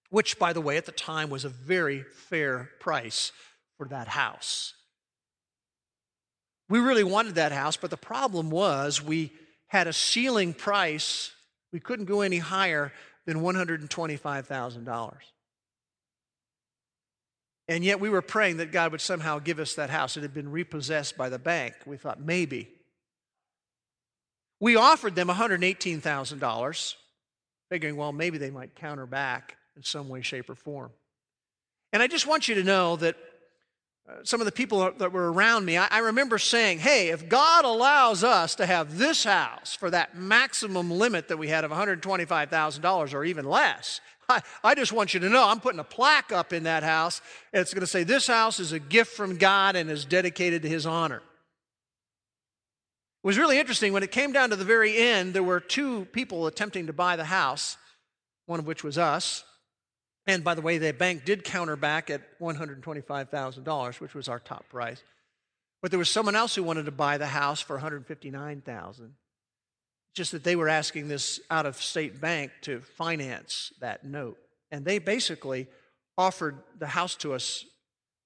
which, 0.09 0.39
by 0.39 0.53
the 0.53 0.61
way, 0.61 0.77
at 0.77 0.85
the 0.85 0.91
time 0.91 1.29
was 1.29 1.45
a 1.45 1.49
very 1.49 2.03
fair 2.03 2.69
price 2.79 3.31
for 3.77 3.87
that 3.87 4.07
house. 4.07 4.73
We 6.69 6.79
really 6.79 7.03
wanted 7.03 7.35
that 7.35 7.51
house, 7.51 7.77
but 7.77 7.89
the 7.89 7.97
problem 7.97 8.49
was 8.49 9.03
we 9.03 9.31
had 9.67 9.87
a 9.87 9.93
ceiling 9.93 10.53
price. 10.53 11.31
We 11.73 11.79
couldn't 11.79 12.05
go 12.05 12.21
any 12.21 12.37
higher 12.37 12.93
than 13.25 13.41
$125,000. 13.41 15.13
And 17.67 17.83
yet 17.83 17.99
we 17.99 18.09
were 18.09 18.23
praying 18.23 18.57
that 18.57 18.71
God 18.71 18.91
would 18.91 19.01
somehow 19.01 19.37
give 19.37 19.59
us 19.59 19.75
that 19.75 19.91
house. 19.91 20.17
It 20.17 20.21
had 20.21 20.33
been 20.33 20.51
repossessed 20.51 21.15
by 21.17 21.29
the 21.29 21.37
bank. 21.37 21.75
We 21.85 21.97
thought 21.97 22.19
maybe. 22.19 22.67
We 24.59 24.75
offered 24.75 25.15
them 25.15 25.29
$118,000, 25.29 26.95
figuring, 27.69 27.95
well, 27.95 28.11
maybe 28.11 28.37
they 28.37 28.51
might 28.51 28.75
counter 28.75 29.05
back 29.05 29.57
in 29.77 29.83
some 29.83 30.09
way, 30.09 30.21
shape, 30.21 30.49
or 30.49 30.55
form. 30.55 30.91
And 31.93 32.03
I 32.03 32.07
just 32.07 32.27
want 32.27 32.47
you 32.47 32.55
to 32.55 32.63
know 32.63 32.97
that 32.97 33.15
uh, 34.07 34.15
some 34.23 34.41
of 34.41 34.45
the 34.45 34.51
people 34.51 34.91
that 34.97 35.11
were 35.11 35.31
around 35.31 35.65
me, 35.65 35.77
I, 35.77 35.99
remember 35.99 36.37
saying, 36.37 36.79
hey, 36.79 37.09
if 37.09 37.29
God 37.29 37.63
allows 37.63 38.23
us 38.23 38.55
to 38.55 38.65
have 38.65 38.97
this 38.97 39.23
house 39.23 39.75
for 39.75 39.89
that 39.91 40.15
maximum 40.15 40.91
limit 40.91 41.27
that 41.29 41.37
we 41.37 41.47
had 41.47 41.63
of 41.63 41.71
$125,000 41.71 43.13
or 43.13 43.23
even 43.23 43.45
less, 43.45 44.01
I, 44.27 44.41
I, 44.63 44.75
just 44.75 44.93
want 44.93 45.13
you 45.13 45.19
to 45.21 45.29
know 45.29 45.47
I'm 45.47 45.59
putting 45.59 45.79
a 45.79 45.83
plaque 45.83 46.31
up 46.31 46.53
in 46.53 46.63
that 46.63 46.83
house. 46.83 47.21
And 47.53 47.61
it's 47.61 47.73
going 47.73 47.81
to 47.81 47.87
say, 47.87 48.03
This 48.03 48.27
house 48.27 48.59
is 48.59 48.71
a 48.71 48.79
gift 48.79 49.13
from 49.13 49.37
God 49.37 49.75
and 49.75 49.89
is 49.89 50.05
dedicated 50.05 50.61
to 50.63 50.69
His 50.69 50.85
honor. 50.85 51.21
It 53.21 53.27
was 53.27 53.37
really 53.37 53.59
interesting. 53.59 53.91
When 53.91 54.03
it 54.03 54.11
came 54.11 54.31
down 54.31 54.51
to 54.51 54.55
the 54.55 54.63
very 54.63 54.97
end, 54.97 55.33
there 55.33 55.43
were 55.43 55.59
two 55.59 56.05
people 56.05 56.47
attempting 56.47 56.87
to 56.87 56.93
buy 56.93 57.17
the 57.17 57.25
house, 57.25 57.77
one 58.45 58.59
of 58.59 58.67
which 58.67 58.83
was 58.83 58.97
us. 58.97 59.43
And 60.25 60.43
by 60.43 60.53
the 60.53 60.61
way, 60.61 60.77
the 60.77 60.93
bank 60.93 61.25
did 61.25 61.43
counter 61.43 61.75
back 61.75 62.09
at 62.09 62.21
$125,000, 62.39 63.99
which 63.99 64.13
was 64.13 64.29
our 64.29 64.39
top 64.39 64.69
price. 64.69 65.03
But 65.81 65.91
there 65.91 65.97
was 65.97 66.09
someone 66.09 66.35
else 66.35 66.55
who 66.55 66.63
wanted 66.63 66.85
to 66.85 66.91
buy 66.91 67.17
the 67.17 67.27
house 67.27 67.59
for 67.59 67.77
$159,000. 67.77 69.11
Just 70.15 70.31
that 70.31 70.43
they 70.43 70.55
were 70.55 70.69
asking 70.69 71.07
this 71.07 71.41
out 71.49 71.65
of 71.65 71.75
state 71.75 72.21
bank 72.21 72.51
to 72.61 72.79
finance 72.81 73.73
that 73.81 74.05
note. 74.05 74.37
And 74.71 74.85
they 74.85 74.99
basically 74.99 75.67
offered 76.17 76.57
the 76.77 76.87
house 76.87 77.15
to 77.15 77.33
us 77.33 77.65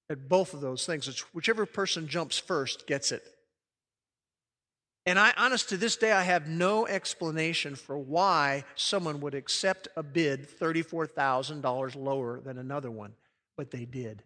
at 0.08 0.28
both 0.28 0.54
of 0.54 0.60
those 0.60 0.86
things. 0.86 1.08
It's 1.08 1.20
whichever 1.34 1.66
person 1.66 2.06
jumps 2.06 2.38
first 2.38 2.86
gets 2.86 3.10
it. 3.10 3.22
And 5.06 5.18
I, 5.18 5.34
honest 5.36 5.68
to 5.68 5.76
this 5.76 5.96
day, 5.96 6.12
I 6.12 6.22
have 6.22 6.48
no 6.48 6.86
explanation 6.86 7.76
for 7.76 7.98
why 7.98 8.64
someone 8.74 9.20
would 9.20 9.34
accept 9.34 9.88
a 9.96 10.02
bid 10.02 10.48
$34,000 10.58 11.96
lower 11.96 12.40
than 12.40 12.56
another 12.58 12.90
one, 12.90 13.12
but 13.56 13.70
they 13.70 13.84
did. 13.84 14.22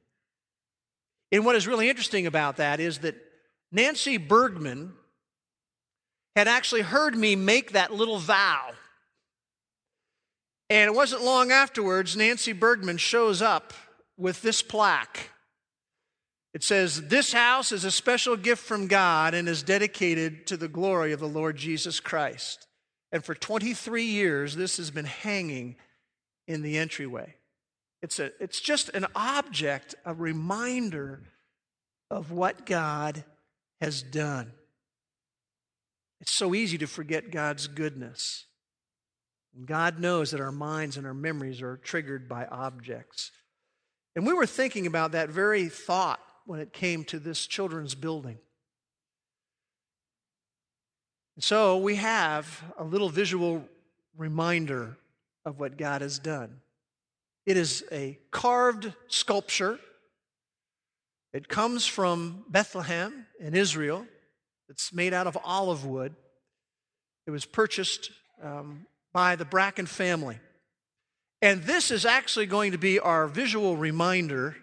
And 1.33 1.45
what 1.45 1.57
is 1.57 1.67
really 1.67 1.91
interesting 1.91 2.27
about 2.27 2.59
that 2.59 2.79
is 2.79 2.99
that 2.99 3.17
Nancy 3.73 4.17
Bergman 4.17 4.93
had 6.37 6.47
actually 6.47 6.83
heard 6.83 7.17
me 7.17 7.35
make 7.35 7.73
that 7.73 7.93
little 7.93 8.19
vow. 8.19 8.71
And 10.71 10.88
it 10.88 10.95
wasn't 10.95 11.23
long 11.23 11.51
afterwards, 11.51 12.17
Nancy 12.17 12.53
Bergman 12.53 12.99
shows 12.99 13.43
up 13.43 13.73
with 14.17 14.43
this 14.43 14.62
plaque. 14.62 15.31
It 16.55 16.63
says, 16.63 17.09
This 17.09 17.33
house 17.33 17.73
is 17.73 17.85
a 17.85 17.91
special 17.91 18.37
gift 18.37 18.65
from 18.65 18.87
God 18.87 19.35
and 19.35 19.49
is 19.49 19.63
dedicated 19.63 20.47
to 20.47 20.57
the 20.57 20.69
glory 20.69 21.13
of 21.13 21.21
the 21.21 21.29
Lord 21.29 21.57
Jesus 21.57 22.01
Christ. 22.01 22.67
And 23.13 23.25
for 23.25 23.35
23 23.35 24.05
years, 24.05 24.57
this 24.57 24.77
has 24.77 24.91
been 24.91 25.07
hanging 25.07 25.77
in 26.46 26.63
the 26.63 26.79
entryway. 26.79 27.35
It's, 28.03 28.19
a, 28.19 28.31
it's 28.40 28.61
just 28.61 28.90
an 28.90 29.07
object, 29.15 29.94
a 30.05 30.15
reminder 30.15 31.23
of 32.11 32.31
what 32.33 32.65
God 32.65 33.25
has 33.81 34.03
done. 34.03 34.53
It's 36.21 36.33
so 36.33 36.55
easy 36.55 36.79
to 36.79 36.87
forget 36.87 37.31
God's 37.31 37.67
goodness. 37.67 38.44
And 39.55 39.67
God 39.67 39.99
knows 39.99 40.31
that 40.31 40.40
our 40.40 40.53
minds 40.53 40.96
and 40.96 41.07
our 41.07 41.15
memories 41.15 41.63
are 41.63 41.77
triggered 41.77 42.29
by 42.29 42.46
objects. 42.46 43.31
And 44.17 44.27
we 44.27 44.33
were 44.33 44.46
thinking 44.46 44.87
about 44.87 45.13
that 45.13 45.29
very 45.29 45.69
thought 45.69 46.21
when 46.49 46.61
it 46.61 46.73
came 46.73 47.05
to 47.05 47.19
this 47.19 47.46
children's 47.46 47.94
building. 47.94 48.38
So 51.40 51.77
we 51.77 51.96
have 51.96 52.65
a 52.79 52.85
little 52.85 53.11
visual 53.11 53.69
reminder 54.17 54.96
of 55.44 55.61
what 55.61 55.77
God 55.77 56.01
has 56.01 56.19
done. 56.19 56.63
It 57.44 57.59
is 57.59 57.85
a 57.92 58.19
carved 58.31 58.94
sculpture. 59.09 59.79
It 61.35 61.49
comes 61.49 61.85
from 61.85 62.46
Bethlehem 62.49 63.27
in 63.38 63.55
Israel. 63.55 64.07
It's 64.71 64.90
made 64.90 65.13
out 65.13 65.27
of 65.27 65.37
olive 65.44 65.85
wood. 65.85 66.17
It 67.27 67.31
was 67.31 67.44
purchased 67.44 68.11
um, 68.42 68.87
by 69.13 69.37
the 69.37 69.44
Bracken 69.44 69.85
family. 69.85 70.38
And 71.42 71.65
this 71.65 71.90
is 71.90 72.07
actually 72.07 72.46
going 72.46 72.73
to 72.73 72.79
be 72.79 72.99
our 72.99 73.27
visual 73.27 73.77
reminder 73.77 74.57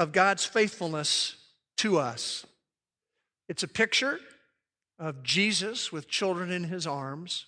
of 0.00 0.12
God's 0.12 0.46
faithfulness 0.46 1.36
to 1.76 1.98
us. 1.98 2.46
It's 3.50 3.62
a 3.62 3.68
picture 3.68 4.18
of 4.98 5.22
Jesus 5.22 5.92
with 5.92 6.08
children 6.08 6.50
in 6.50 6.64
his 6.64 6.86
arms. 6.86 7.44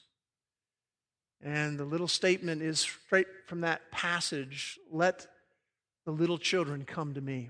And 1.43 1.79
the 1.79 1.87
little 1.87 2.09
statement 2.09 2.61
is 2.61 2.81
straight 2.81 3.27
from 3.47 3.63
that 3.63 3.91
passage 3.91 4.79
let 4.91 5.27
the 6.05 6.11
little 6.11 6.37
children 6.37 6.85
come 6.85 7.15
to 7.15 7.23
me. 7.23 7.49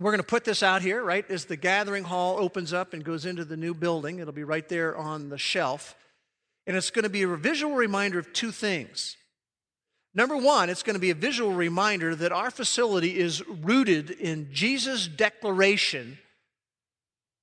We're 0.00 0.12
going 0.12 0.22
to 0.22 0.26
put 0.26 0.46
this 0.46 0.62
out 0.62 0.80
here, 0.80 1.04
right, 1.04 1.30
as 1.30 1.44
the 1.44 1.56
gathering 1.56 2.04
hall 2.04 2.38
opens 2.38 2.72
up 2.72 2.94
and 2.94 3.04
goes 3.04 3.26
into 3.26 3.44
the 3.44 3.56
new 3.58 3.74
building. 3.74 4.18
It'll 4.18 4.32
be 4.32 4.44
right 4.44 4.66
there 4.66 4.96
on 4.96 5.28
the 5.28 5.38
shelf. 5.38 5.94
And 6.66 6.74
it's 6.74 6.90
going 6.90 7.02
to 7.02 7.10
be 7.10 7.22
a 7.22 7.36
visual 7.36 7.74
reminder 7.74 8.18
of 8.18 8.32
two 8.32 8.50
things. 8.50 9.18
Number 10.18 10.36
one, 10.36 10.68
it's 10.68 10.82
going 10.82 10.94
to 10.94 11.00
be 11.00 11.10
a 11.10 11.14
visual 11.14 11.52
reminder 11.52 12.12
that 12.12 12.32
our 12.32 12.50
facility 12.50 13.20
is 13.20 13.46
rooted 13.46 14.10
in 14.10 14.48
Jesus' 14.52 15.06
declaration 15.06 16.18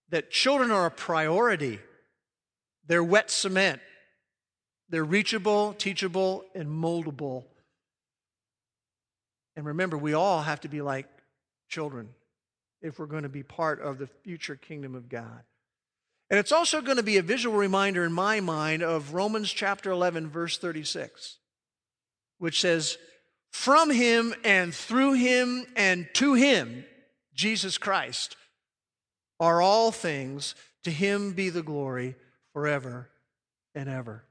that 0.09 0.29
children 0.29 0.71
are 0.71 0.85
a 0.85 0.91
priority. 0.91 1.79
They're 2.85 3.01
wet 3.01 3.31
cement, 3.31 3.79
they're 4.89 5.05
reachable, 5.05 5.71
teachable, 5.71 6.43
and 6.53 6.67
moldable. 6.67 7.45
And 9.55 9.65
remember, 9.65 9.97
we 9.97 10.13
all 10.13 10.41
have 10.41 10.59
to 10.59 10.67
be 10.67 10.81
like 10.81 11.07
children 11.69 12.09
if 12.81 12.99
we're 12.99 13.05
going 13.05 13.23
to 13.23 13.29
be 13.29 13.41
part 13.41 13.79
of 13.79 13.99
the 13.99 14.07
future 14.25 14.57
kingdom 14.57 14.95
of 14.95 15.07
God. 15.07 15.43
And 16.29 16.37
it's 16.37 16.51
also 16.51 16.81
going 16.81 16.97
to 16.97 17.03
be 17.03 17.15
a 17.15 17.23
visual 17.23 17.55
reminder 17.55 18.03
in 18.03 18.11
my 18.11 18.41
mind 18.41 18.83
of 18.83 19.13
Romans 19.13 19.49
chapter 19.49 19.91
11, 19.91 20.27
verse 20.29 20.57
36, 20.57 21.37
which 22.39 22.61
says, 22.61 22.97
From 23.51 23.89
him 23.89 24.33
and 24.43 24.73
through 24.73 25.13
him 25.13 25.65
and 25.75 26.07
to 26.13 26.33
him, 26.33 26.85
Jesus 27.33 27.77
Christ, 27.77 28.35
are 29.39 29.61
all 29.61 29.91
things. 29.91 30.55
To 30.83 30.91
him 30.91 31.33
be 31.33 31.49
the 31.49 31.63
glory 31.63 32.15
forever 32.53 33.09
and 33.73 33.89
ever. 33.89 34.23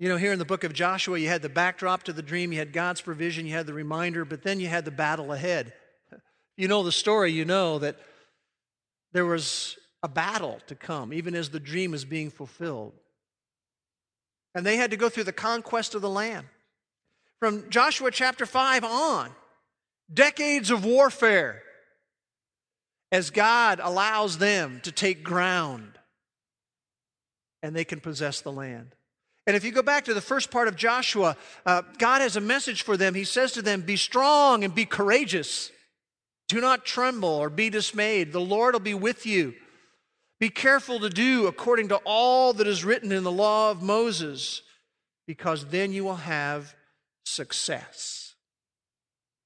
You 0.00 0.08
know, 0.08 0.16
here 0.16 0.32
in 0.32 0.40
the 0.40 0.44
book 0.44 0.64
of 0.64 0.72
Joshua, 0.72 1.18
you 1.18 1.28
had 1.28 1.42
the 1.42 1.48
backdrop 1.48 2.02
to 2.04 2.12
the 2.12 2.22
dream, 2.22 2.52
you 2.52 2.58
had 2.58 2.72
God's 2.72 3.00
provision, 3.00 3.46
you 3.46 3.52
had 3.52 3.66
the 3.66 3.72
reminder, 3.72 4.24
but 4.24 4.42
then 4.42 4.58
you 4.58 4.66
had 4.66 4.84
the 4.84 4.90
battle 4.90 5.32
ahead. 5.32 5.72
You 6.56 6.68
know 6.68 6.82
the 6.82 6.92
story, 6.92 7.32
you 7.32 7.44
know 7.44 7.78
that 7.78 7.96
there 9.12 9.24
was 9.24 9.78
a 10.02 10.08
battle 10.08 10.58
to 10.66 10.74
come, 10.74 11.12
even 11.12 11.34
as 11.34 11.50
the 11.50 11.60
dream 11.60 11.94
is 11.94 12.04
being 12.04 12.30
fulfilled. 12.30 12.92
And 14.54 14.64
they 14.64 14.76
had 14.76 14.90
to 14.92 14.96
go 14.96 15.08
through 15.08 15.24
the 15.24 15.32
conquest 15.32 15.94
of 15.94 16.02
the 16.02 16.10
land. 16.10 16.46
From 17.40 17.68
Joshua 17.70 18.10
chapter 18.10 18.46
5 18.46 18.84
on, 18.84 19.30
decades 20.12 20.70
of 20.70 20.84
warfare 20.84 21.62
as 23.10 23.30
God 23.30 23.80
allows 23.82 24.38
them 24.38 24.80
to 24.84 24.92
take 24.92 25.22
ground 25.22 25.98
and 27.62 27.74
they 27.74 27.84
can 27.84 28.00
possess 28.00 28.40
the 28.40 28.52
land. 28.52 28.94
And 29.46 29.56
if 29.56 29.64
you 29.64 29.72
go 29.72 29.82
back 29.82 30.06
to 30.06 30.14
the 30.14 30.20
first 30.20 30.50
part 30.50 30.68
of 30.68 30.76
Joshua, 30.76 31.36
uh, 31.66 31.82
God 31.98 32.22
has 32.22 32.36
a 32.36 32.40
message 32.40 32.82
for 32.82 32.96
them. 32.96 33.14
He 33.14 33.24
says 33.24 33.52
to 33.52 33.62
them, 33.62 33.82
Be 33.82 33.96
strong 33.96 34.64
and 34.64 34.74
be 34.74 34.84
courageous. 34.84 35.70
Do 36.48 36.60
not 36.60 36.84
tremble 36.84 37.28
or 37.28 37.50
be 37.50 37.70
dismayed. 37.70 38.32
The 38.32 38.40
Lord 38.40 38.74
will 38.74 38.80
be 38.80 38.94
with 38.94 39.26
you. 39.26 39.54
Be 40.40 40.48
careful 40.50 41.00
to 41.00 41.08
do 41.08 41.46
according 41.46 41.88
to 41.88 41.96
all 42.04 42.52
that 42.54 42.66
is 42.66 42.84
written 42.84 43.12
in 43.12 43.24
the 43.24 43.32
law 43.32 43.70
of 43.70 43.82
Moses, 43.82 44.62
because 45.26 45.66
then 45.66 45.92
you 45.92 46.04
will 46.04 46.16
have 46.16 46.74
success. 47.24 48.34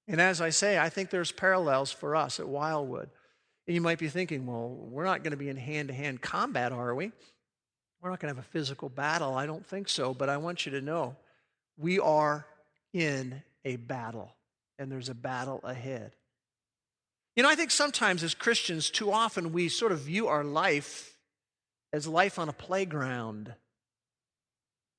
And 0.08 0.20
as 0.20 0.40
I 0.40 0.50
say, 0.50 0.78
I 0.78 0.88
think 0.88 1.10
there's 1.10 1.30
parallels 1.30 1.92
for 1.92 2.16
us 2.16 2.40
at 2.40 2.48
Wildwood. 2.48 3.10
And 3.66 3.74
you 3.74 3.82
might 3.82 3.98
be 3.98 4.08
thinking, 4.08 4.46
well, 4.46 4.70
we're 4.70 5.04
not 5.04 5.22
going 5.22 5.32
to 5.32 5.36
be 5.36 5.50
in 5.50 5.58
hand 5.58 5.88
to 5.88 5.94
hand 5.94 6.22
combat, 6.22 6.72
are 6.72 6.94
we? 6.94 7.12
We're 8.00 8.08
not 8.08 8.18
going 8.18 8.32
to 8.32 8.36
have 8.40 8.44
a 8.44 8.48
physical 8.48 8.88
battle. 8.88 9.34
I 9.34 9.44
don't 9.44 9.66
think 9.66 9.90
so. 9.90 10.14
But 10.14 10.30
I 10.30 10.38
want 10.38 10.64
you 10.64 10.72
to 10.72 10.80
know 10.80 11.16
we 11.76 11.98
are 11.98 12.46
in 12.94 13.42
a 13.66 13.76
battle, 13.76 14.34
and 14.78 14.90
there's 14.90 15.10
a 15.10 15.14
battle 15.14 15.60
ahead. 15.62 16.12
You 17.38 17.44
know, 17.44 17.50
I 17.50 17.54
think 17.54 17.70
sometimes 17.70 18.24
as 18.24 18.34
Christians, 18.34 18.90
too 18.90 19.12
often 19.12 19.52
we 19.52 19.68
sort 19.68 19.92
of 19.92 20.00
view 20.00 20.26
our 20.26 20.42
life 20.42 21.16
as 21.92 22.04
life 22.04 22.36
on 22.36 22.48
a 22.48 22.52
playground 22.52 23.54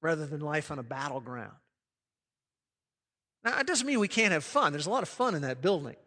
rather 0.01 0.25
than 0.25 0.39
life 0.39 0.71
on 0.71 0.79
a 0.79 0.83
battleground. 0.83 1.51
Now, 3.43 3.59
it 3.59 3.67
doesn't 3.67 3.85
mean 3.85 3.99
we 3.99 4.07
can't 4.07 4.31
have 4.31 4.45
fun. 4.45 4.71
There's 4.71 4.85
a 4.85 4.89
lot 4.89 5.03
of 5.03 5.09
fun 5.09 5.35
in 5.35 5.41
that 5.41 5.61
building. 5.61 5.97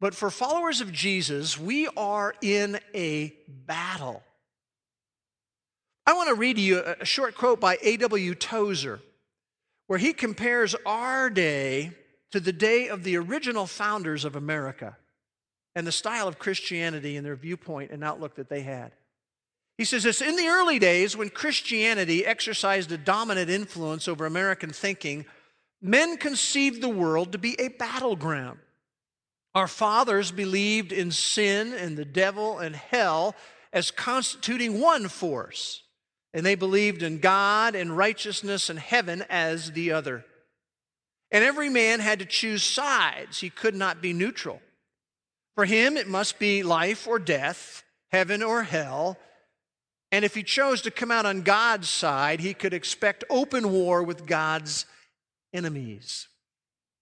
But 0.00 0.12
for 0.12 0.28
followers 0.28 0.80
of 0.80 0.90
Jesus, 0.90 1.56
we 1.56 1.86
are 1.96 2.34
in 2.42 2.80
a 2.92 3.32
battle. 3.46 4.24
I 6.04 6.14
want 6.14 6.30
to 6.30 6.34
read 6.34 6.56
to 6.56 6.62
you 6.62 6.80
a 6.80 7.04
short 7.04 7.36
quote 7.36 7.60
by 7.60 7.78
A.W. 7.80 8.34
Tozer, 8.34 8.98
where 9.86 10.00
he 10.00 10.12
compares 10.12 10.74
our 10.84 11.30
day 11.30 11.92
to 12.32 12.40
the 12.40 12.52
day 12.52 12.88
of 12.88 13.04
the 13.04 13.16
original 13.16 13.66
founders 13.66 14.24
of 14.24 14.36
America 14.36 14.96
and 15.74 15.86
the 15.86 15.92
style 15.92 16.26
of 16.26 16.38
Christianity 16.38 17.16
and 17.16 17.24
their 17.24 17.36
viewpoint 17.36 17.90
and 17.90 18.02
outlook 18.02 18.36
that 18.36 18.48
they 18.48 18.62
had. 18.62 18.92
He 19.78 19.84
says 19.84 20.02
this 20.02 20.20
In 20.20 20.36
the 20.36 20.48
early 20.48 20.78
days, 20.78 21.16
when 21.16 21.28
Christianity 21.28 22.24
exercised 22.24 22.90
a 22.92 22.98
dominant 22.98 23.50
influence 23.50 24.08
over 24.08 24.24
American 24.24 24.70
thinking, 24.70 25.26
men 25.82 26.16
conceived 26.16 26.80
the 26.80 26.88
world 26.88 27.32
to 27.32 27.38
be 27.38 27.60
a 27.60 27.68
battleground. 27.68 28.58
Our 29.54 29.68
fathers 29.68 30.32
believed 30.32 30.92
in 30.92 31.10
sin 31.10 31.72
and 31.72 31.96
the 31.96 32.04
devil 32.04 32.58
and 32.58 32.74
hell 32.76 33.34
as 33.72 33.90
constituting 33.90 34.80
one 34.80 35.08
force, 35.08 35.82
and 36.32 36.44
they 36.44 36.54
believed 36.54 37.02
in 37.02 37.18
God 37.18 37.74
and 37.74 37.96
righteousness 37.96 38.70
and 38.70 38.78
heaven 38.78 39.24
as 39.28 39.72
the 39.72 39.92
other. 39.92 40.24
And 41.30 41.42
every 41.42 41.68
man 41.68 42.00
had 42.00 42.20
to 42.20 42.24
choose 42.24 42.62
sides. 42.62 43.40
He 43.40 43.50
could 43.50 43.74
not 43.74 44.00
be 44.00 44.12
neutral. 44.12 44.60
For 45.54 45.64
him, 45.64 45.96
it 45.96 46.06
must 46.06 46.38
be 46.38 46.62
life 46.62 47.06
or 47.06 47.18
death, 47.18 47.82
heaven 48.12 48.42
or 48.42 48.62
hell. 48.62 49.18
And 50.12 50.24
if 50.24 50.34
he 50.34 50.42
chose 50.42 50.82
to 50.82 50.90
come 50.90 51.10
out 51.10 51.26
on 51.26 51.42
God's 51.42 51.88
side, 51.88 52.40
he 52.40 52.54
could 52.54 52.72
expect 52.72 53.24
open 53.28 53.72
war 53.72 54.02
with 54.02 54.26
God's 54.26 54.86
enemies. 55.52 56.28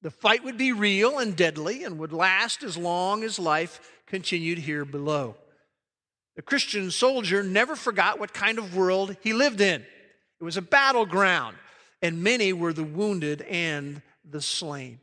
The 0.02 0.10
fight 0.10 0.44
would 0.44 0.56
be 0.56 0.72
real 0.72 1.18
and 1.18 1.34
deadly 1.34 1.84
and 1.84 1.98
would 1.98 2.12
last 2.12 2.62
as 2.62 2.76
long 2.76 3.24
as 3.24 3.38
life 3.38 3.80
continued 4.06 4.58
here 4.58 4.84
below. 4.84 5.36
The 6.36 6.42
Christian 6.42 6.90
soldier 6.90 7.42
never 7.42 7.76
forgot 7.76 8.18
what 8.18 8.34
kind 8.34 8.58
of 8.58 8.76
world 8.76 9.16
he 9.22 9.32
lived 9.32 9.60
in. 9.60 9.82
It 9.82 10.44
was 10.44 10.56
a 10.56 10.62
battleground, 10.62 11.56
and 12.02 12.22
many 12.22 12.52
were 12.52 12.72
the 12.72 12.84
wounded 12.84 13.42
and 13.42 14.02
the 14.28 14.40
slain. 14.40 15.00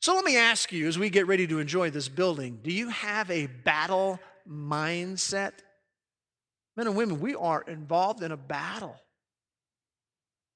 So 0.00 0.14
let 0.14 0.24
me 0.24 0.36
ask 0.36 0.72
you 0.72 0.88
as 0.88 0.98
we 0.98 1.10
get 1.10 1.28
ready 1.28 1.46
to 1.46 1.60
enjoy 1.60 1.90
this 1.90 2.08
building 2.08 2.58
do 2.62 2.72
you 2.72 2.88
have 2.88 3.30
a 3.30 3.46
battle 3.46 4.18
mindset? 4.48 5.52
Men 6.76 6.86
and 6.86 6.96
women, 6.96 7.20
we 7.20 7.34
are 7.34 7.62
involved 7.62 8.22
in 8.22 8.32
a 8.32 8.36
battle. 8.36 8.96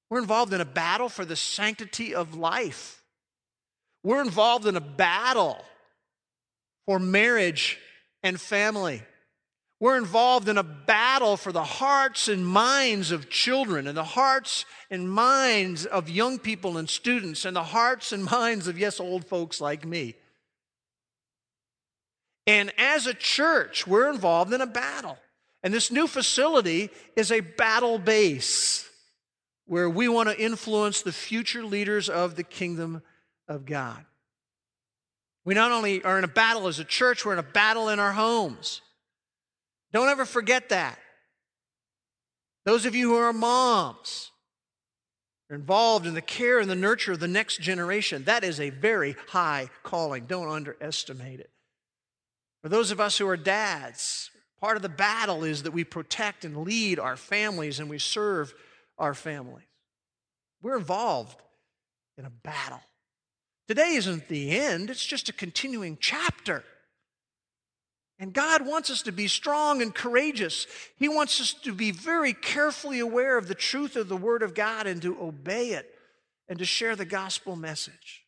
We're 0.09 0.19
involved 0.19 0.53
in 0.53 0.61
a 0.61 0.65
battle 0.65 1.09
for 1.09 1.25
the 1.25 1.35
sanctity 1.35 2.15
of 2.15 2.35
life. 2.35 3.03
We're 4.03 4.21
involved 4.21 4.65
in 4.65 4.75
a 4.75 4.81
battle 4.81 5.63
for 6.85 6.97
marriage 6.97 7.77
and 8.23 8.39
family. 8.39 9.03
We're 9.79 9.97
involved 9.97 10.49
in 10.49 10.57
a 10.57 10.63
battle 10.63 11.37
for 11.37 11.51
the 11.51 11.63
hearts 11.63 12.27
and 12.27 12.45
minds 12.45 13.11
of 13.11 13.29
children, 13.29 13.85
and 13.85 13.95
the 13.95 14.03
hearts 14.03 14.65
and 14.89 15.11
minds 15.11 15.85
of 15.85 16.09
young 16.09 16.39
people 16.39 16.77
and 16.77 16.89
students, 16.89 17.45
and 17.45 17.55
the 17.55 17.63
hearts 17.63 18.11
and 18.11 18.23
minds 18.23 18.67
of, 18.67 18.79
yes, 18.79 18.99
old 18.99 19.25
folks 19.25 19.61
like 19.61 19.85
me. 19.85 20.15
And 22.47 22.71
as 22.77 23.05
a 23.05 23.13
church, 23.13 23.85
we're 23.85 24.09
involved 24.09 24.51
in 24.51 24.61
a 24.61 24.67
battle. 24.67 25.17
And 25.61 25.73
this 25.73 25.91
new 25.91 26.07
facility 26.07 26.89
is 27.15 27.31
a 27.31 27.41
battle 27.41 27.99
base 27.99 28.89
where 29.65 29.89
we 29.89 30.07
want 30.07 30.29
to 30.29 30.41
influence 30.41 31.01
the 31.01 31.11
future 31.11 31.63
leaders 31.63 32.09
of 32.09 32.35
the 32.35 32.43
kingdom 32.43 33.03
of 33.47 33.65
God. 33.65 34.03
We 35.43 35.53
not 35.53 35.71
only 35.71 36.03
are 36.03 36.17
in 36.17 36.23
a 36.23 36.29
battle 36.29 36.67
as 36.67 36.79
a 36.79 36.85
church, 36.85 37.25
we're 37.25 37.33
in 37.33 37.39
a 37.39 37.43
battle 37.43 37.89
in 37.89 37.99
our 37.99 38.13
homes. 38.13 38.81
Don't 39.93 40.09
ever 40.09 40.25
forget 40.25 40.69
that. 40.69 40.99
Those 42.65 42.85
of 42.85 42.95
you 42.95 43.11
who 43.11 43.17
are 43.17 43.33
moms, 43.33 44.31
are 45.49 45.55
involved 45.55 46.05
in 46.05 46.13
the 46.13 46.21
care 46.21 46.59
and 46.59 46.69
the 46.69 46.75
nurture 46.75 47.13
of 47.13 47.19
the 47.19 47.27
next 47.27 47.61
generation. 47.61 48.25
That 48.25 48.43
is 48.43 48.59
a 48.59 48.69
very 48.69 49.15
high 49.29 49.69
calling. 49.83 50.25
Don't 50.25 50.49
underestimate 50.49 51.39
it. 51.39 51.49
For 52.61 52.69
those 52.69 52.91
of 52.91 52.99
us 52.99 53.17
who 53.17 53.27
are 53.27 53.37
dads, 53.37 54.29
part 54.59 54.75
of 54.75 54.81
the 54.81 54.89
battle 54.89 55.43
is 55.43 55.63
that 55.63 55.71
we 55.71 55.83
protect 55.83 56.43
and 56.43 56.57
lead 56.57 56.99
our 56.99 57.15
families 57.15 57.79
and 57.79 57.89
we 57.89 57.99
serve 57.99 58.53
our 58.97 59.13
families. 59.13 59.63
We're 60.61 60.77
involved 60.77 61.39
in 62.17 62.25
a 62.25 62.29
battle. 62.29 62.81
Today 63.67 63.95
isn't 63.95 64.27
the 64.27 64.57
end, 64.57 64.89
it's 64.89 65.05
just 65.05 65.29
a 65.29 65.33
continuing 65.33 65.97
chapter. 66.01 66.63
And 68.19 68.33
God 68.33 68.65
wants 68.65 68.89
us 68.89 69.03
to 69.03 69.11
be 69.11 69.27
strong 69.27 69.81
and 69.81 69.93
courageous. 69.93 70.65
He 70.95 71.07
wants 71.07 71.39
us 71.39 71.53
to 71.53 71.73
be 71.73 71.91
very 71.91 72.33
carefully 72.33 72.99
aware 72.99 73.37
of 73.37 73.47
the 73.47 73.55
truth 73.55 73.95
of 73.95 74.09
the 74.09 74.17
Word 74.17 74.41
of 74.41 74.55
God 74.55 74.87
and 74.87 75.01
to 75.03 75.21
obey 75.21 75.71
it 75.71 75.93
and 76.49 76.57
to 76.59 76.65
share 76.65 76.95
the 76.95 77.05
gospel 77.05 77.55
message. 77.55 78.25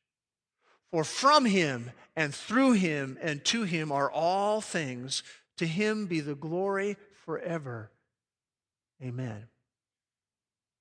For 0.91 1.03
from 1.03 1.45
Him 1.45 1.91
and 2.15 2.33
through 2.33 2.73
Him 2.73 3.17
and 3.21 3.43
to 3.45 3.63
Him 3.63 3.91
are 3.91 4.11
all 4.11 4.61
things. 4.61 5.23
To 5.57 5.65
Him 5.65 6.05
be 6.05 6.19
the 6.19 6.35
glory 6.35 6.95
forever. 7.25 7.91
Amen. 9.01 9.47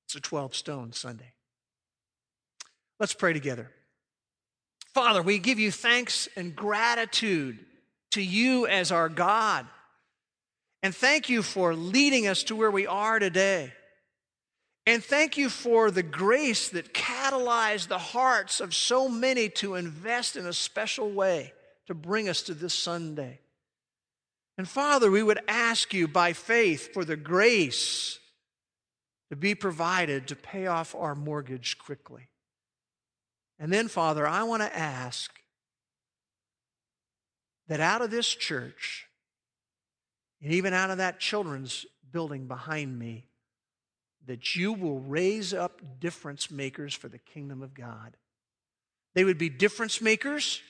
It's 0.06 0.16
a 0.16 0.20
12 0.20 0.54
stone 0.54 0.92
Sunday. 0.92 1.32
Let's 3.00 3.14
pray 3.14 3.32
together. 3.32 3.70
Father, 4.92 5.22
we 5.22 5.38
give 5.38 5.58
you 5.58 5.70
thanks 5.70 6.28
and 6.36 6.56
gratitude 6.56 7.58
to 8.18 8.24
you 8.24 8.66
as 8.66 8.90
our 8.90 9.08
God. 9.08 9.64
And 10.82 10.94
thank 10.94 11.28
you 11.28 11.42
for 11.42 11.74
leading 11.74 12.26
us 12.26 12.42
to 12.44 12.56
where 12.56 12.70
we 12.70 12.86
are 12.86 13.18
today. 13.18 13.72
And 14.86 15.04
thank 15.04 15.36
you 15.36 15.48
for 15.48 15.90
the 15.90 16.02
grace 16.02 16.68
that 16.70 16.94
catalyzed 16.94 17.88
the 17.88 17.98
hearts 17.98 18.60
of 18.60 18.74
so 18.74 19.08
many 19.08 19.48
to 19.50 19.76
invest 19.76 20.36
in 20.36 20.46
a 20.46 20.52
special 20.52 21.10
way 21.10 21.52
to 21.86 21.94
bring 21.94 22.28
us 22.28 22.42
to 22.42 22.54
this 22.54 22.74
Sunday. 22.74 23.38
And 24.56 24.68
Father, 24.68 25.10
we 25.10 25.22
would 25.22 25.40
ask 25.46 25.94
you 25.94 26.08
by 26.08 26.32
faith 26.32 26.92
for 26.92 27.04
the 27.04 27.16
grace 27.16 28.18
to 29.30 29.36
be 29.36 29.54
provided 29.54 30.26
to 30.28 30.36
pay 30.36 30.66
off 30.66 30.94
our 30.94 31.14
mortgage 31.14 31.78
quickly. 31.78 32.28
And 33.60 33.72
then, 33.72 33.86
Father, 33.88 34.26
I 34.26 34.42
want 34.42 34.62
to 34.62 34.76
ask 34.76 35.37
that 37.68 37.80
out 37.80 38.02
of 38.02 38.10
this 38.10 38.26
church, 38.26 39.06
and 40.42 40.52
even 40.52 40.72
out 40.72 40.90
of 40.90 40.98
that 40.98 41.20
children's 41.20 41.86
building 42.10 42.46
behind 42.46 42.98
me, 42.98 43.26
that 44.26 44.56
you 44.56 44.72
will 44.72 45.00
raise 45.00 45.54
up 45.54 45.80
difference 46.00 46.50
makers 46.50 46.94
for 46.94 47.08
the 47.08 47.18
kingdom 47.18 47.62
of 47.62 47.74
God. 47.74 48.16
They 49.14 49.24
would 49.24 49.38
be 49.38 49.48
difference 49.48 50.00
makers 50.00 50.60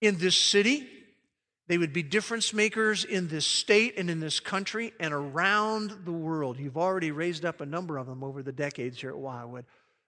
in 0.00 0.18
this 0.18 0.36
city. 0.36 0.86
They 1.66 1.78
would 1.78 1.92
be 1.92 2.02
difference 2.02 2.52
makers 2.52 3.04
in 3.04 3.28
this 3.28 3.46
state 3.46 3.94
and 3.96 4.10
in 4.10 4.20
this 4.20 4.40
country 4.40 4.92
and 5.00 5.14
around 5.14 6.04
the 6.04 6.12
world. 6.12 6.58
You've 6.58 6.76
already 6.76 7.10
raised 7.10 7.44
up 7.44 7.60
a 7.60 7.66
number 7.66 7.96
of 7.96 8.06
them 8.06 8.22
over 8.22 8.42
the 8.42 8.52
decades 8.52 9.00
here 9.00 9.10
at 9.10 9.18
Wildwood. 9.18 9.64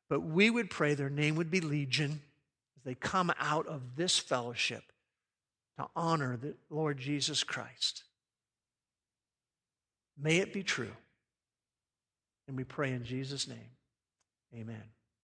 But 0.09 0.21
we 0.21 0.51
would 0.51 0.71
pray 0.71 0.95
their 0.95 1.11
name 1.11 1.37
would 1.37 1.51
be 1.51 1.61
Legion 1.61 2.21
as 2.77 2.85
they 2.85 2.95
come 2.95 3.33
out 3.41 3.67
of 3.67 3.97
this 3.97 4.19
fellowship 4.19 4.85
to 5.79 5.87
honor 5.95 6.37
the 6.37 6.55
Lord 6.71 6.99
Jesus 6.99 7.45
Christ. 7.45 8.05
May 10.19 10.39
it 10.39 10.53
be 10.53 10.63
true. 10.63 10.93
And 12.49 12.57
we 12.57 12.65
pray 12.65 12.93
in 12.93 13.05
Jesus' 13.05 13.49
name. 13.49 13.71
Amen. 14.55 14.83